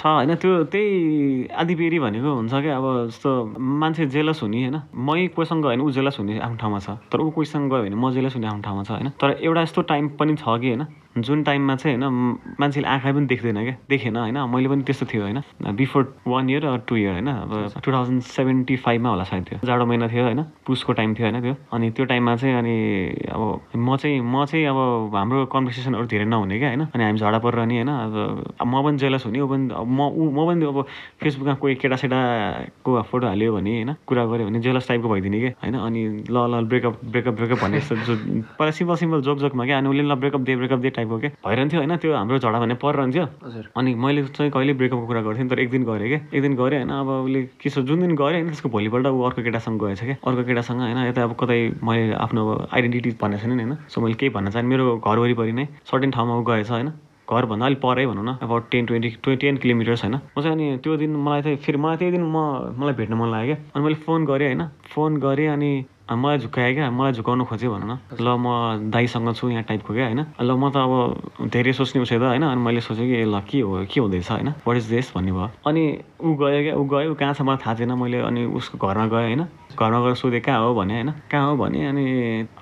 छ 0.00 0.06
होइन 0.06 0.32
त्यो 0.40 0.52
त्यही 0.72 1.52
आधिबेरी 1.52 1.98
भनेको 2.00 2.30
हुन्छ 2.40 2.54
क्या। 2.64 2.76
अब 2.76 2.86
जस्तो 3.10 3.30
मान्छे 3.58 4.06
जेलस 4.14 4.40
हुने 4.42 4.58
होइन 4.64 4.76
मै 4.96 5.28
कोहीसँग 5.36 5.60
गयो 5.60 5.76
भने 5.76 5.82
ऊ 5.84 5.90
जेलस 5.92 6.16
हुने 6.20 6.38
आफ्नो 6.40 6.56
ठाउँमा 6.56 6.78
छ। 6.80 6.88
तर 7.12 7.18
ऊ 7.20 7.28
कोहीसँग 7.36 7.68
गयो 7.68 7.82
भने 7.84 7.96
म 7.96 8.08
जेलस 8.12 8.34
हुने 8.36 8.46
आफ्नो 8.48 8.62
ठाउँमा 8.64 8.82
छ 8.84 8.90
होइन। 8.96 9.08
तर 9.20 9.28
एउटा 9.44 9.60
यस्तो 9.60 9.80
टाइम 9.92 10.08
पनि 10.16 10.32
छ 10.40 10.44
कि 10.60 10.68
होइन 10.72 10.82
जुन 11.16 11.42
टाइममा 11.42 11.74
चाहिँ 11.76 11.96
होइन 11.96 12.36
मान्छेले 12.60 12.86
आँखा 12.88 13.12
पनि 13.12 13.26
देख्दैन 13.26 13.62
क्या। 13.64 13.76
देखेन 13.90 14.16
होइन 14.16 14.38
मैले 14.50 14.68
पनि 14.68 14.82
त्यस्तो 14.82 15.06
थियो 15.06 15.22
होइन। 15.22 15.40
Before 15.76 16.02
one 16.26 16.50
year 16.50 16.66
two 16.86 16.96
year 16.96 17.12
होइन 17.12 17.26
अब 17.26 17.80
टु 17.84 17.92
थाउजन्ड 17.92 18.22
सेभेन्टी 18.22 18.76
फाइभमा 18.76 19.08
होला 19.10 19.24
सायद 19.24 19.44
त्यो। 19.44 19.58
जाडो 19.66 19.86
महिना 19.86 20.08
थियो 20.08 20.24
होइन 20.24 20.42
पुसको 20.66 20.92
टाइम 20.92 21.14
थियो 21.14 21.26
होइन 21.26 21.40
त्यो। 21.42 21.54
अनि 21.72 21.90
त्यो 21.90 22.04
टाइममा 22.06 22.36
चाहिँ 22.36 22.54
अनि 22.58 22.76
अब 23.26 23.42
म 23.76 23.96
चाहिँ 23.96 24.20
म 24.20 24.44
चाहिँ 24.44 24.64
अब 24.66 25.16
हाम्रो 25.16 25.44
कन्भर्सेसनहरू 25.50 26.06
धेरै 26.06 26.24
नहुने 26.24 26.58
क्या 26.58 26.68
होइन। 26.68 26.82
अनि 26.94 27.04
हामी 27.04 27.18
झगडा 27.18 27.38
परेर 27.38 27.66
नि 27.66 27.74
होइन 27.82 27.90
अब 27.90 28.66
म 28.66 28.82
पनि 28.84 28.98
जेलस 28.98 29.26
हुने 29.26 29.40
ऊ 29.40 29.46
पनि 29.50 29.74
अब 29.74 29.86
म 29.90 30.00
ऊ 30.14 30.30
म 30.30 30.46
पनि 30.46 30.64
अब 30.66 30.78
फेसबुकमा 31.20 31.54
कोही 31.58 31.74
केटासेटाको 31.74 33.02
फोटो 33.10 33.26
हाल्यो 33.26 33.52
भने 33.54 33.70
होइन 33.82 33.94
कुरा 34.06 34.24
गऱ्यो 34.30 34.46
भने 34.46 34.60
जेलस 34.62 34.88
टाइपको 34.88 35.08
भइदिने 35.10 35.40
क्या 35.40 35.52
होइन। 35.58 35.74
अनि 35.74 36.00
ल 36.30 36.36
ल 36.54 36.64
ब्रेकअप 36.70 36.94
ब्रेकअप 37.04 37.34
ब्रेकअप 37.34 37.58
भन्ने 37.60 37.80
जस्तो 37.80 38.14
पहिला 38.56 38.70
सिम्पल 38.70 38.96
सिम्पल 38.96 39.20
जोक 39.26 39.38
जोकमा 39.38 39.64
क्या। 39.66 39.78
अनि 39.78 39.88
उसले 39.88 40.02
ल 40.02 40.14
ब्रेकअप 40.14 40.40
दे 40.40 40.56
ब्रेकअप 40.56 40.78
दे 40.78 40.90
टाइपको 41.00 41.18
के 41.18 41.28
भइरहन्थ्यो 41.40 41.80
होइन? 41.80 41.96
त्यो 41.96 42.14
हाम्रो 42.14 42.38
झगडा 42.38 42.60
भने 42.60 42.74
परिरहन्थ्यो 42.84 43.24
अनि 43.76 43.94
मैले 43.96 44.22
चाहिँ 44.36 44.50
कहिले 44.52 44.72
ब्रेकअपको 44.76 45.06
कुरा 45.06 45.22
गर्थेँ 45.22 45.48
तर 45.50 45.58
एक 45.60 45.70
दिन 45.70 45.84
गरेँ 45.84 46.08
क्या 46.08 46.20
एक 46.36 46.42
दिन 46.42 46.54
गरेँ 46.56 46.78
होइन? 46.78 46.90
अब 46.92 47.08
उसले 47.24 47.42
के 47.56 47.70
छ 47.70 47.78
जुन 47.88 48.00
दिन 48.00 48.14
गरेँ 48.14 48.40
होइन? 48.40 48.48
त्यसको 48.50 48.68
भोलिपल्ट 48.68 49.06
ऊ 49.06 49.22
अर्को 49.24 49.42
केटासँग 49.42 49.80
गएछ 49.80 50.00
क्या 50.04 50.16
अर्को 50.20 50.42
केटासँग 50.44 50.80
होइन? 50.80 50.98
यता 51.08 51.22
अब 51.22 51.34
कतै 51.40 51.60
मैले 51.82 52.12
आफ्नो 52.14 52.42
आइडेन्टिटी 52.72 53.10
भनेको 53.20 53.42
छैन 53.42 53.52
नि 53.56 53.62
होइन? 53.62 53.76
सो 53.88 54.00
मैले 54.00 54.14
केही 54.14 54.30
भन्न 54.30 54.50
चाहेँ 54.50 54.66
मेरो 54.68 54.96
घर 54.98 55.18
वरिपरि 55.18 55.52
नै 55.52 55.66
सर्टेन 55.90 56.10
ठाउँमा 56.10 56.34
ऊ 56.36 56.42
गएछ 56.44 56.70
होइन? 56.70 56.92
घरभन्दा 57.30 57.66
अलिक 57.66 57.80
परै 57.80 58.04
भनौँ 58.06 58.24
न। 58.24 58.30
अब 58.42 58.52
ten 58.70 58.86
twenty 58.86 59.08
twenty 59.22 59.46
ten 59.46 59.56
kilometres 59.62 60.02
होइन? 60.04 60.14
म 60.14 60.42
चाहिँ 60.42 60.54
अनि 60.54 60.66
त्यो 60.82 60.96
दिन 60.98 61.14
मलाई 61.16 61.42
चाहिँ 61.42 61.56
फेरि 61.62 61.78
मलाई 61.78 61.96
त्यही 61.96 62.12
दिन 62.12 62.24
म 62.26 62.74
मलाई 62.74 62.94
भेट्न 62.98 63.14
मन 63.14 63.30
लाग्यो 63.30 63.54
क्या 63.54 63.70
अनि 63.74 63.84
मैले 63.84 63.98
फोन 64.02 64.24
गरेँ 64.26 64.46
होइन? 64.50 64.62
फोन 64.90 65.16
गरेँ 65.22 65.48
अनि 65.48 65.70
मलाई 66.10 66.38
झुक्काएँ 66.38 66.74
क्या? 66.74 66.90
मलाई 66.90 67.12
झुकाउनु 67.12 67.44
खोजेँ 67.44 67.70
भनौँ 67.70 67.86
न। 67.86 67.98
ल 68.18 68.28
म 68.34 68.90
दाईसँग 68.90 69.32
छु 69.34 69.48
यहाँ 69.48 69.62
टाइपको 69.62 69.94
क्या 69.94 70.06
होइन? 70.06 70.20
ल 70.42 70.50
म 70.58 70.70
त 70.74 70.76
अब 70.76 71.48
धेरै 71.48 71.72
सोच्ने 71.72 72.02
उसै 72.02 72.18
त 72.18 72.22
होइन? 72.34 72.42
अनि 72.42 72.60
मैले 72.60 72.80
सोचेँ 72.82 73.06
कि 73.06 73.24
ल 73.30 73.40
के 73.46 73.60
हो 73.60 73.86
के 73.86 74.00
हुँदैछ 74.00 74.30
होइन? 74.30 74.48
वाट 74.66 74.76
इज 74.76 74.86
दिस 74.90 75.14
भन्ने 75.14 75.32
भयो। 75.32 75.50
अनि 75.66 75.82
ऊ 76.18 76.34
गयो 76.34 76.62
क्या 76.66 76.74
ऊ 76.74 76.84
गयो 76.84 77.14
कहाँ 77.14 77.34
छ 77.34 77.40
मलाई 77.46 77.62
थाहा 77.62 77.74
थिएन 77.78 77.92
मैले 77.94 78.18
अनि 78.26 78.44
उसको 78.58 78.74
घरमा 78.78 79.06
गएँ 79.06 79.26
होइन? 79.30 79.46
घरमा 79.78 80.00
गएर 80.00 80.14
सोधेँ 80.14 80.40
कहाँ 80.40 80.60
हो? 80.60 80.74
भने 80.74 80.94
होइन। 80.94 81.10
कहाँ 81.30 81.46
हो? 81.50 81.56
भने 81.56 81.86
अनि 81.86 82.04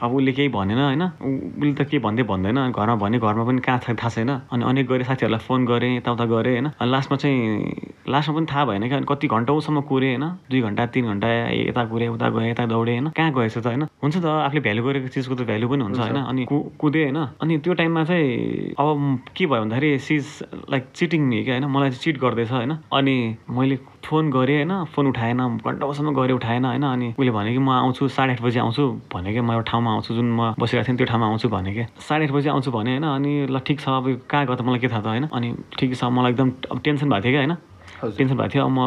अब 0.03 0.15
उसले 0.15 0.33
केही 0.33 0.49
भनेन 0.49 0.79
होइन। 0.79 1.03
उसले 1.03 1.73
त 1.75 1.89
केही 1.89 1.99
भन्दै 1.99 2.23
भन्दैन। 2.23 2.57
अनि 2.59 2.73
घरमा 2.73 2.95
भने 2.97 3.19
घरमा 3.19 3.45
पनि 3.45 3.61
कहाँ 3.61 3.79
छ 3.79 3.91
थाहा 3.93 4.09
छैन। 4.11 4.31
अनि 4.53 4.65
अनेक 4.65 4.87
गरेँ 4.89 5.05
साथीहरूलाई 5.05 5.41
फोन 5.41 5.67
गरेँ 5.67 5.97
यताउता 5.97 6.25
गरेँ 6.25 6.53
होइन। 6.55 6.67
अनि 6.75 6.91
लास्टमा 6.91 7.17
चाहिँ 7.17 8.09
लास्टमा 8.09 8.35
पनि 8.37 8.47
थाहा 8.47 8.65
भएन 8.65 8.89
क्या 8.89 8.97
अनि 8.99 9.07
कति 9.09 9.27
घन्टौँसम्म 9.29 9.81
कुरेँ 9.89 10.15
होइन। 10.17 10.25
दुई 10.51 10.61
घन्टा 10.61 10.87
तिन 10.87 11.05
घन्टा 11.07 11.29
यता 11.69 11.85
कुरेँ 11.85 12.09
उता 12.09 12.29
गएँ 12.29 12.51
यता 12.51 12.67
दौडेँ 12.67 12.95
होइन। 12.95 13.09
कहाँ 13.11 13.33
गएछ 13.33 13.59
त 13.59 13.67
होइन। 13.67 13.83
हुन्छ 14.03 14.17
त 14.17 14.27
आफूले 14.27 14.61
भ्यालु 14.61 14.83
गरेको 14.83 15.09
चिजको 15.09 15.35
त 15.35 15.43
भ्यालु 15.49 15.67
पनि 15.69 15.83
हुन्छ 15.85 15.99
होइन। 15.99 16.19
अनि 16.23 16.43
कुदेँ 16.79 17.05
होइन। 17.05 17.19
अनि 17.43 17.59
त्यो 17.59 17.73
टाइममा 17.75 18.05
चाहिँ 18.05 18.75
अब 18.79 18.89
के 19.37 19.47
भयो 19.47 19.61
भन्दाखेरि 19.63 19.99
सिज 19.99 20.25
लाइक 20.71 20.85
चिटिङ 20.95 21.21
मी 21.29 21.45
क्या 21.45 21.55
होइन। 21.55 21.67
मलाई 21.67 21.91
चाहिँ 21.91 22.03
चिट 22.03 22.17
गर्दैछ 22.21 22.51
होइन। 22.53 22.73
अनि 22.93 23.17
मैले 23.51 23.77
फोन 24.01 24.31
गरेँ 24.31 24.57
होइन 24.59 24.85
फोन 24.87 25.07
उठाएन 25.07 25.41
घन्टासम्म 25.59 26.15
गरेँ 26.15 26.35
उठाएन 26.35 26.65
होइन 26.65 26.85
अनि 26.85 27.09
उसले 27.13 27.31
भने 27.31 27.53
कि 27.53 27.59
म 27.59 27.71
आउँछु 27.71 28.09
साढे 28.09 28.33
आठ 28.33 28.43
बजी 28.43 28.59
आउँछु 28.59 28.85
भने 29.09 29.33
क्या 29.33 29.43
म 29.43 29.53
एउटा 29.53 29.71
ठाउँमा 29.71 29.91
आउँछु 29.93 30.15
जुन 30.15 30.29
म 30.33 30.55
बसिरहेको 30.59 30.87
थिएँ 30.87 30.95
नि 30.95 30.99
त्यो 30.99 31.07
ठाउँमा 31.07 31.27
आउँछु 31.27 31.49
भने 31.49 31.73
क्या 31.75 31.87
साढे 31.99 32.25
आठ 32.25 32.33
बजी 32.33 32.49
आउँछु 32.49 32.71
भने 32.71 32.91
होइन 32.91 33.05
अनि 33.07 33.33
ल 33.47 33.59
ठिक 33.61 33.81
छ 33.81 33.89
अब 33.91 34.05
कहाँ 34.25 34.47
त 34.49 34.61
मलाई 34.61 34.79
के 34.79 34.89
थाहा 34.89 35.01
त 35.01 35.07
होइन 35.09 35.25
अनि 35.29 35.49
ठिक 35.79 35.91
छ 35.95 36.05
मलाई 36.05 36.33
एकदम 36.33 36.49
अब 36.71 36.81
टेन्सन 36.81 37.09
भएको 37.09 37.25
थियो 37.25 37.33
क्या 37.33 37.41
होइन। 37.41 37.57
टेन्सन 37.99 38.37
भएको 38.37 38.49
थियो 38.55 38.65
अब 38.65 38.71
म 38.71 38.81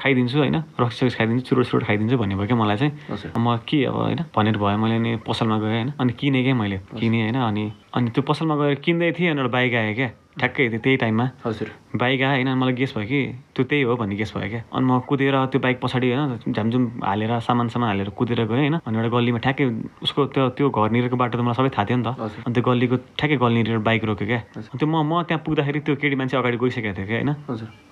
खाइदिन्छु 0.00 0.38
होइन 0.38 0.56
रक्सी 0.80 0.98
सक्सी 0.98 1.16
खाइदिन्छु 1.16 1.46
चुरोट 1.46 1.64
सुरोट 1.66 1.84
खाइदिन्छु 1.86 2.16
भन्ने 2.18 2.34
भयो 2.34 2.46
क्या 2.46 2.56
मलाई 2.56 2.76
चाहिँ। 2.76 2.92
म 3.38 3.56
के 3.62 3.84
अब 3.84 3.94
होइन 3.94 4.20
भनेर 4.34 4.56
भयो 4.58 4.76
मैले 4.76 4.96
अनि 4.96 5.16
पसलमा 5.22 5.58
गएँ 5.58 5.70
होइन 5.70 5.92
अनि 5.94 6.12
किनेँ 6.12 6.42
क्या 6.42 6.54
मैले 6.54 6.78
किनेँ 6.98 7.22
होइन 7.22 7.36
अनि 7.38 7.64
अनि 7.96 8.10
त्यो 8.12 8.22
पसलमा 8.28 8.54
गएर 8.60 8.74
किन्दै 8.84 9.12
थिएँ 9.16 9.30
अनि 9.30 9.40
एउटा 9.40 9.52
बाइक 9.56 9.74
आयो 9.74 9.94
क्या। 9.96 10.10
ठ्याक्कै 10.36 10.68
त्यो 10.68 10.80
त्यही 10.84 10.96
टाइममा। 11.00 11.26
हजुर। 11.44 11.68
बाइक 11.96 12.20
आयो 12.20 12.44
होइन 12.44 12.48
मलाई 12.60 12.72
गेस 12.76 12.92
भयो 12.92 13.08
कि? 13.08 13.20
त्यो 13.56 13.64
त्यही 13.64 13.82
हो 13.88 13.96
भन्ने 13.96 14.16
गेस 14.20 14.36
भयो 14.36 14.48
क्या। 14.52 14.62
अनि 14.68 14.84
म 14.84 15.00
कुदेर 15.08 15.36
त्यो 15.48 15.60
बाइक 15.64 15.80
पछाडि 15.80 16.12
होइन 16.12 16.52
झ्यामझुम 16.52 16.84
हालेर 17.08 17.32
सामान 17.40 17.68
सामान 17.72 17.88
हालेर 17.88 18.08
कुदेर 18.12 18.44
गएँ 18.44 18.68
होइन। 18.68 18.76
अनि 18.84 18.96
एउटा 19.00 19.08
गल्लीमा 19.16 19.40
ठ्याक्कै 19.40 19.64
उसको 20.04 20.20
त्यो 20.28 20.48
त्यो 20.60 20.68
घरनिरको 20.68 21.16
बाटो 21.16 21.40
त 21.40 21.40
मलाई 21.40 21.56
सबै 21.56 21.70
थाहा 21.72 21.84
थियो 21.88 21.96
नि 21.96 22.04
त। 22.04 22.08
अनि 22.44 22.52
त्यो 22.52 22.62
गल्लीको 22.68 22.96
ठ्याक्कै 23.16 23.36
गल्लीनिर 23.40 23.78
बाइक 23.80 24.04
रोक्यो 24.04 24.26
क्या। 24.28 24.40
अनि 24.60 24.76
त्यो 24.76 24.88
म 24.92 24.96
म 25.00 25.24
त्यहाँ 25.24 25.40
पुग्दाखेरि 25.40 25.80
त्यो 25.80 25.94
केटी 25.96 26.16
मान्छे 26.20 26.36
अगाडि 26.36 26.56
गइसकेको 26.60 26.92
थियो 27.00 27.06
क्या 27.08 27.16
होइन। 27.16 27.32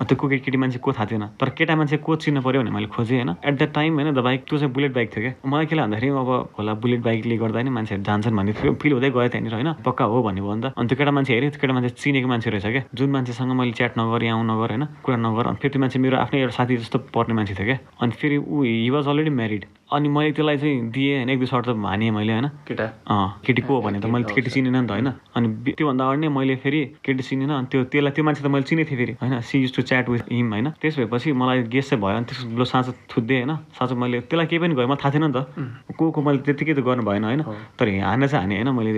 त्यो 0.04 0.16
को 0.20 0.24
केटी 0.28 0.58
मान्छे 0.60 0.78
को 0.84 0.92
थाहा 0.92 1.06
थिएन। 1.08 1.24
तर 1.40 1.48
केटा 1.56 1.74
मान्छे 1.80 1.96
को 2.04 2.12
चिन्न 2.20 2.44
पऱ्यो 2.44 2.60
भने 2.60 2.70
मैले 2.76 2.92
खोजेँ 2.92 3.24
होइन। 3.24 3.40
एट 3.40 3.54
द 3.56 3.72
टाइम 3.72 4.04
होइन 4.04 4.12
द 4.12 4.20
बाइक 4.20 4.44
त्यो 4.44 4.58
चाहिँ 4.60 4.68
बुलेट 4.68 4.92
बाइक 4.92 5.08
थियो 5.16 5.22
क्या। 5.24 5.32
मलाई 5.48 5.64
के 5.64 5.74
भन्दाखेरि 5.80 6.12
अब 6.12 6.30
होला 6.60 6.72
बुलेट 6.76 7.00
बाइकले 7.00 7.36
गर्दा 7.40 7.62
नि 7.64 7.72
मान्छेहरू 7.72 8.04
जान्छन् 8.04 8.36
भन्ने 8.36 8.52
फिल 8.52 8.92
हुँदै 8.92 9.10
गयो 9.10 9.28
त्यहाँनिर 9.32 9.54
होइन। 9.56 9.72
पक्का 9.94 10.04
हो 10.10 10.22
भन्ने 10.26 10.42
भयो 10.42 10.54
नि 10.54 10.62
त। 10.66 10.66
अनि 10.74 10.86
त्यो 10.90 10.98
केटा 10.98 11.10
मान्छे 11.14 11.32
हेऱ्यो 11.34 11.50
त्यो 11.54 11.60
केटा 11.62 11.74
मान्छे 11.74 11.90
चिनेको 11.94 12.28
मान्छे 12.28 12.50
रहेछ 12.50 12.66
क्या। 12.66 12.82
जुन 12.98 13.10
मान्छेसँग 13.14 13.52
मैले 13.54 13.72
च्याट 13.78 13.92
नगर 13.94 14.22
यहाँ 14.26 14.42
नगर 14.42 14.70
होइन? 14.74 14.84
कुरा 15.06 15.16
नगर। 15.22 15.46
अनि 15.46 15.58
फेरि 15.62 15.70
त्यो 15.70 15.80
मान्छे 15.80 15.98
मेरो 16.02 16.16
आफ्नै 16.18 16.40
एउटा 16.42 16.54
साथी 16.58 16.76
जस्तो 16.82 16.98
पर्ने 17.14 17.34
मान्छे 17.38 17.54
थियो 17.54 17.66
क्या। 17.70 17.78
अनि 18.02 18.12
फेरि 18.18 18.36
ऊ 18.42 18.62
हि 18.66 18.90
वाज 18.90 19.06
अलरेडी 19.06 19.30
म्यारिड 19.30 19.64
अनि 19.94 20.08
मैले 20.08 20.32
त्यसलाई 20.32 20.56
चाहिँ 20.58 20.90
दिएँ 20.90 21.16
होइन 21.16 21.30
एक 21.30 21.38
दुई 21.38 21.46
सर्ट 21.46 21.66
त 21.66 21.76
हानेँ 21.78 22.10
मैले 22.10 22.32
होइन। 22.32 22.48
केटा? 22.68 22.86
अँ 23.06 23.40
केटी 23.46 23.62
को 23.62 23.74
हो 23.74 23.80
भने 23.80 24.00
त 24.00 24.06
मैले 24.06 24.34
केटी 24.34 24.50
चिनेन 24.50 24.76
नि 24.76 24.86
त 24.86 24.90
होइन। 24.90 25.08
अनि 25.34 25.46
त्योभन्दा 25.72 26.04
अगाडि 26.04 26.20
नै 26.20 26.28
मैले 26.28 26.56
फेरि 26.58 26.80
केटी 27.04 27.22
चिनेन 27.22 27.50
अनि 27.50 27.66
त्यो 27.70 27.84
त्यसलाई 27.92 28.12
त्यो 28.12 28.24
मान्छे 28.24 28.42
त 28.42 28.46
मैले 28.50 28.66
चिनेको 28.66 28.90
थिएँ 28.90 28.98
फेरि 28.98 29.12
होइन। 29.22 29.40
She 29.40 29.56
use 29.62 29.72
to 29.76 29.82
chat 29.82 30.08
with 30.08 30.32
him 30.32 30.52
होइन। 30.52 30.68
त्यस 30.80 30.98
भएपछि 30.98 31.32
मलाई 31.32 31.62
गेस 31.70 31.90
चाहिँ 31.90 32.02
भयो 32.02 32.16
अनि 32.16 32.26
त्यसको 32.26 32.64
साँचो 32.64 32.92
थुत्दिएँ 33.10 33.42
होइन। 33.44 33.52
साँचो 33.78 33.94
मैले 33.94 34.20
त्यसलाई 34.26 34.46
केही 34.46 34.60
पनि 34.62 34.74
गयो 34.74 34.86
मलाई 34.88 34.98
थाहा 34.98 35.10
थिएन 35.14 35.24
नि 35.24 35.32
त। 35.32 35.94
को 35.94 36.10
को 36.10 36.20
मैले 36.22 36.38
त्यत्तिकै 36.42 36.74
त 36.74 36.80
गर्नु 36.82 37.02
भएन 37.04 37.24
होइन। 37.24 37.42
तर 37.78 37.86
हान्न 38.02 38.26
चाहिँ 38.26 38.42
हाने 38.42 38.54
होइन 38.62 38.70
मैले 38.74 38.90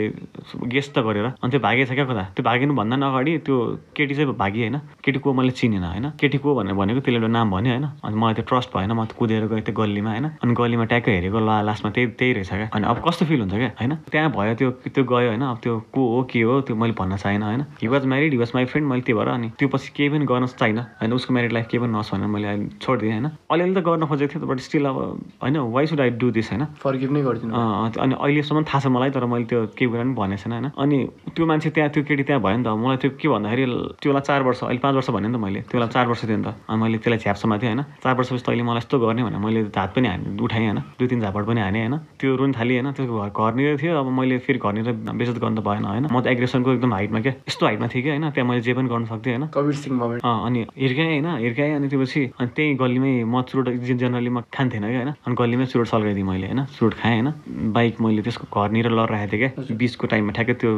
गेस 0.72 0.86
त 0.94 0.98
गरेर। 1.06 1.26
अनि 1.42 1.50
त्यो 1.50 1.60
भागेछ 1.60 1.90
क्या 1.92 2.04
कता? 2.04 2.22
त्यो 2.34 2.42
भागिनु 2.44 2.72
भन्दा 2.74 2.96
पनि 2.96 3.04
अगाडि 3.06 3.32
त्यो 3.46 3.56
केटी 3.96 4.14
चाहिँ 4.14 4.32
भागेँ 4.32 4.62
होइन। 4.66 4.76
केटी 5.04 5.18
को 5.20 5.32
मैले 5.32 5.52
चिनेन 5.52 5.84
होइन। 5.84 6.06
केटी 6.20 6.38
को 6.38 6.54
भनेर 6.54 6.74
भनेको 6.74 7.00
त्यसले 7.00 7.18
एउटा 7.20 7.30
नाम 7.36 7.50
भन्यो 7.50 7.72
होइन। 7.72 7.86
अनि 8.04 8.16
मलाई 8.16 8.34
त्यो 8.34 8.44
ट्रस्ट 8.48 8.68
भएन 8.76 8.92
म 8.92 9.04
कुदेर 9.18 9.46
गएँ 9.52 9.62
त्यो 9.66 9.74
गल्लीमा 9.74 10.10
होइन। 10.10 10.26
अनि 10.42 10.52
गल्लीमा 10.54 10.84
ट्याक्कै 10.86 11.12
हेरेको 11.12 11.38
ला 11.40 11.54
लास्टमा 11.62 11.90
त्यही 11.90 12.06
त्यही 12.18 12.32
रहेछ 12.32 12.50
क्या। 12.50 12.68
अनि 12.72 12.84
अब 12.86 12.96
कस्तो 13.06 13.24
फिल 13.26 13.40
हुन्छ 13.40 13.54
क्या? 13.54 13.70
होइन? 13.80 13.92
त्यहाँ 14.10 14.30
भयो 14.30 14.54
त्यो 14.54 14.70
त्यो 14.94 15.04
गयो 15.04 15.28
होइन। 15.28 15.42
अब 15.42 15.58
त्यो 15.62 15.74
को 15.92 16.00
हो 16.14 16.22
के 16.30 16.40
हो 16.42 16.60
त्यो 16.66 16.76
मैले 16.76 16.94
भन्न 16.98 17.16
चाहेन 17.16 17.42
होइन? 17.42 17.62
He 17.82 17.88
was 17.88 18.06
married 18.06 18.32
he 18.32 18.38
was 18.38 18.52
my 18.54 18.64
friend 18.64 18.88
मैले 18.88 19.02
त्यो 19.02 19.16
भएर 19.16 19.28
अनि 19.28 19.48
त्यो 19.58 19.68
पछि 19.68 19.88
केही 19.96 20.08
पनि 20.10 20.24
गर्न 20.26 20.46
चाहिनँ 20.46 20.82
होइन 21.00 21.12
उसको 21.12 21.32
म्यारिड 21.34 21.52
लाइफ 21.52 21.66
केही 21.70 21.80
पनि 21.82 21.92
नहोस् 21.92 22.12
भनेर 22.14 22.26
मैले 22.26 22.48
अहिले 22.48 22.66
छोडिदिएँ 22.80 23.12
होइन? 23.12 23.26
अलिअलि 23.50 23.74
त 23.74 23.84
गर्न 23.86 24.06
खोजेको 24.06 24.32
थिएँ 24.34 24.48
बट 24.48 24.58
स्टिल 24.66 24.84
अब 24.86 24.96
होइन 25.42 25.56
why 25.76 25.86
should 25.86 26.00
I 26.00 26.10
do 26.20 26.30
this 26.30 26.50
होइन? 26.52 26.64
फर्गिभ 26.82 27.10
नै 27.12 27.22
गरिदिनु। 27.22 27.52
अनि 27.52 28.14
अहिलेसम्म 28.14 28.62
थाहा 28.64 28.80
छ 28.80 28.86
मलाई 28.86 29.10
तर 29.10 29.24
मैले 29.26 29.44
त्यो 29.46 29.60
केही 29.76 29.90
कुरा 29.90 30.02
पनि 30.02 30.14
भनेको 30.14 30.42
छैन 30.42 30.52
होइन? 30.52 30.66
अनि 30.76 30.96
त्यो 31.34 31.46
मान्छे 31.46 31.70
त्यहाँ 31.70 31.90
त्यो 31.90 32.02
केटी 32.04 32.22
त्यहाँ 32.22 32.42
भयो 32.42 32.56
नि 32.56 32.64
त। 32.64 32.68
मलाई 32.76 32.96
त्यो 33.02 33.10
के 33.20 33.28
भन्दाखेरि 33.28 33.64
त्योलाई 34.02 34.22
चार 34.28 34.40
वर्ष 34.46 34.60
अहिले 34.64 34.80
पाँच 34.84 34.94
वर्ष 34.94 35.10
भन्यो 35.10 35.28
नि 35.28 35.36
त 35.36 35.40
मैले। 35.40 35.60
त्यसलाई 35.70 35.90
चार 35.94 36.06
वर्ष 36.06 36.22
थियो 36.26 36.36
नि 36.36 36.44
त। 36.44 36.48
अनि 36.68 36.78
मैले 36.82 36.98
त्यसलाई 36.98 37.18
झ्याप्समा 37.24 37.54
थिएँ 37.58 37.70
होइन? 37.72 37.82
चार 38.02 38.14
वर्षपछि 38.16 38.44
तैँले 38.46 38.62
मलाई 38.62 38.82
यस्तो 38.82 38.96
गर्ने 38.98 39.22
भने 39.26 39.38
मैले 39.38 39.60
हात 39.76 39.90
पनि 39.96 40.08
हाने 40.08 40.36
उठाएँ। 40.42 40.65
होइन। 40.66 40.80
दुई 40.98 41.08
तिन 41.08 41.20
झापड 41.20 41.44
पनि 41.46 41.60
हानेँ 41.60 41.80
होइन। 41.86 41.96
त्यो 42.20 42.36
रुन 42.36 42.52
थालेँ 42.52 42.76
होइन। 42.80 42.92
त्यो 42.92 43.04
घर 43.06 43.28
घरनिर 43.30 43.76
थियो। 43.82 43.92
अब 43.96 44.08
मैले 44.18 44.38
फेरि 44.46 44.58
घरनिर 44.58 44.92
बेजत 44.92 45.38
गर्नु 45.38 45.60
त 45.60 45.64
भएन 45.66 45.84
होइन। 45.84 46.06
म 46.12 46.20
त 46.20 46.26
एग्रेसनको 46.26 46.72
एकदम 46.72 46.92
हाइटमा 46.92 47.20
क्या। 47.20 47.32
यस्तो 47.48 47.66
हाइटमा 47.66 47.86
थिएँ 47.92 48.02
कि 48.02 48.10
होइन। 48.10 48.30
त्यहाँ 48.30 48.48
मैले 48.48 48.60
जे 48.60 48.72
पनि 48.74 48.88
गर्न 48.88 49.04
सक्थेँ 49.06 49.32
होइन। 49.36 49.46
कविर 49.54 49.74
सिंह 49.74 49.94
अनि 50.24 50.60
हिर्काएँ 50.76 51.20
होइन। 51.20 51.28
हिर्काएँ 51.44 51.74
अनि 51.76 51.88
त्यसपछि 51.88 52.22
अनि 52.40 52.50
त्यही 52.56 52.74
गल्लीमै 52.76 53.12
म 53.24 53.42
चुरोट 53.42 53.68
जेनरली 53.96 54.30
म 54.30 54.40
खान्थेन 54.52 54.82
क्या 54.82 54.98
होइन। 54.98 55.12
अनि 55.26 55.34
गल्लीमै 55.34 55.66
चुरोट 55.66 55.86
सल्काइदिएँ 55.86 56.26
मैले 56.26 56.46
होइन। 56.46 56.64
चुरोट 56.76 56.94
खाएँ 57.00 57.20
होइन। 57.20 57.72
बाइक 57.72 58.00
मैले 58.00 58.22
त्यसको 58.22 58.44
घरनिर 58.52 58.90
लर 58.90 59.08
राखेको 59.08 59.32
थिएँ 59.32 59.48
क्या। 59.48 59.76
बिचको 59.76 60.06
टाइममा 60.06 60.32
ठ्याक्कै 60.36 60.54
त्यो 60.60 60.72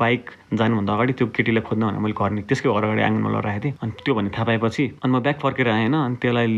बाइक 0.00 0.22
जानुभन्दा 0.54 0.92
अगाडि 0.94 1.12
त्यो 1.18 1.26
केटीलाई 1.36 1.62
खोज्न 1.68 1.82
भनेर 1.86 2.00
मैले 2.00 2.14
घर 2.14 2.30
त्यसकै 2.48 2.68
घर 2.68 2.84
अगाडि 2.84 3.02
आँगनमा 3.02 3.30
लर 3.30 3.44
राखेको 3.44 3.64
थिएँ। 3.64 3.74
अनि 3.82 3.92
त्यो 4.04 4.14
भन्ने 4.14 4.30
थाहा 4.30 4.44
पाएपछि 4.44 4.84
अनि 5.04 5.12
म 5.12 5.20
ब्याक 5.20 5.38
फर्केर 5.40 5.68
आएँ 5.68 5.88
होइन। 5.88 5.94
अनि 6.00 6.16
त्यसलाई 6.22 6.52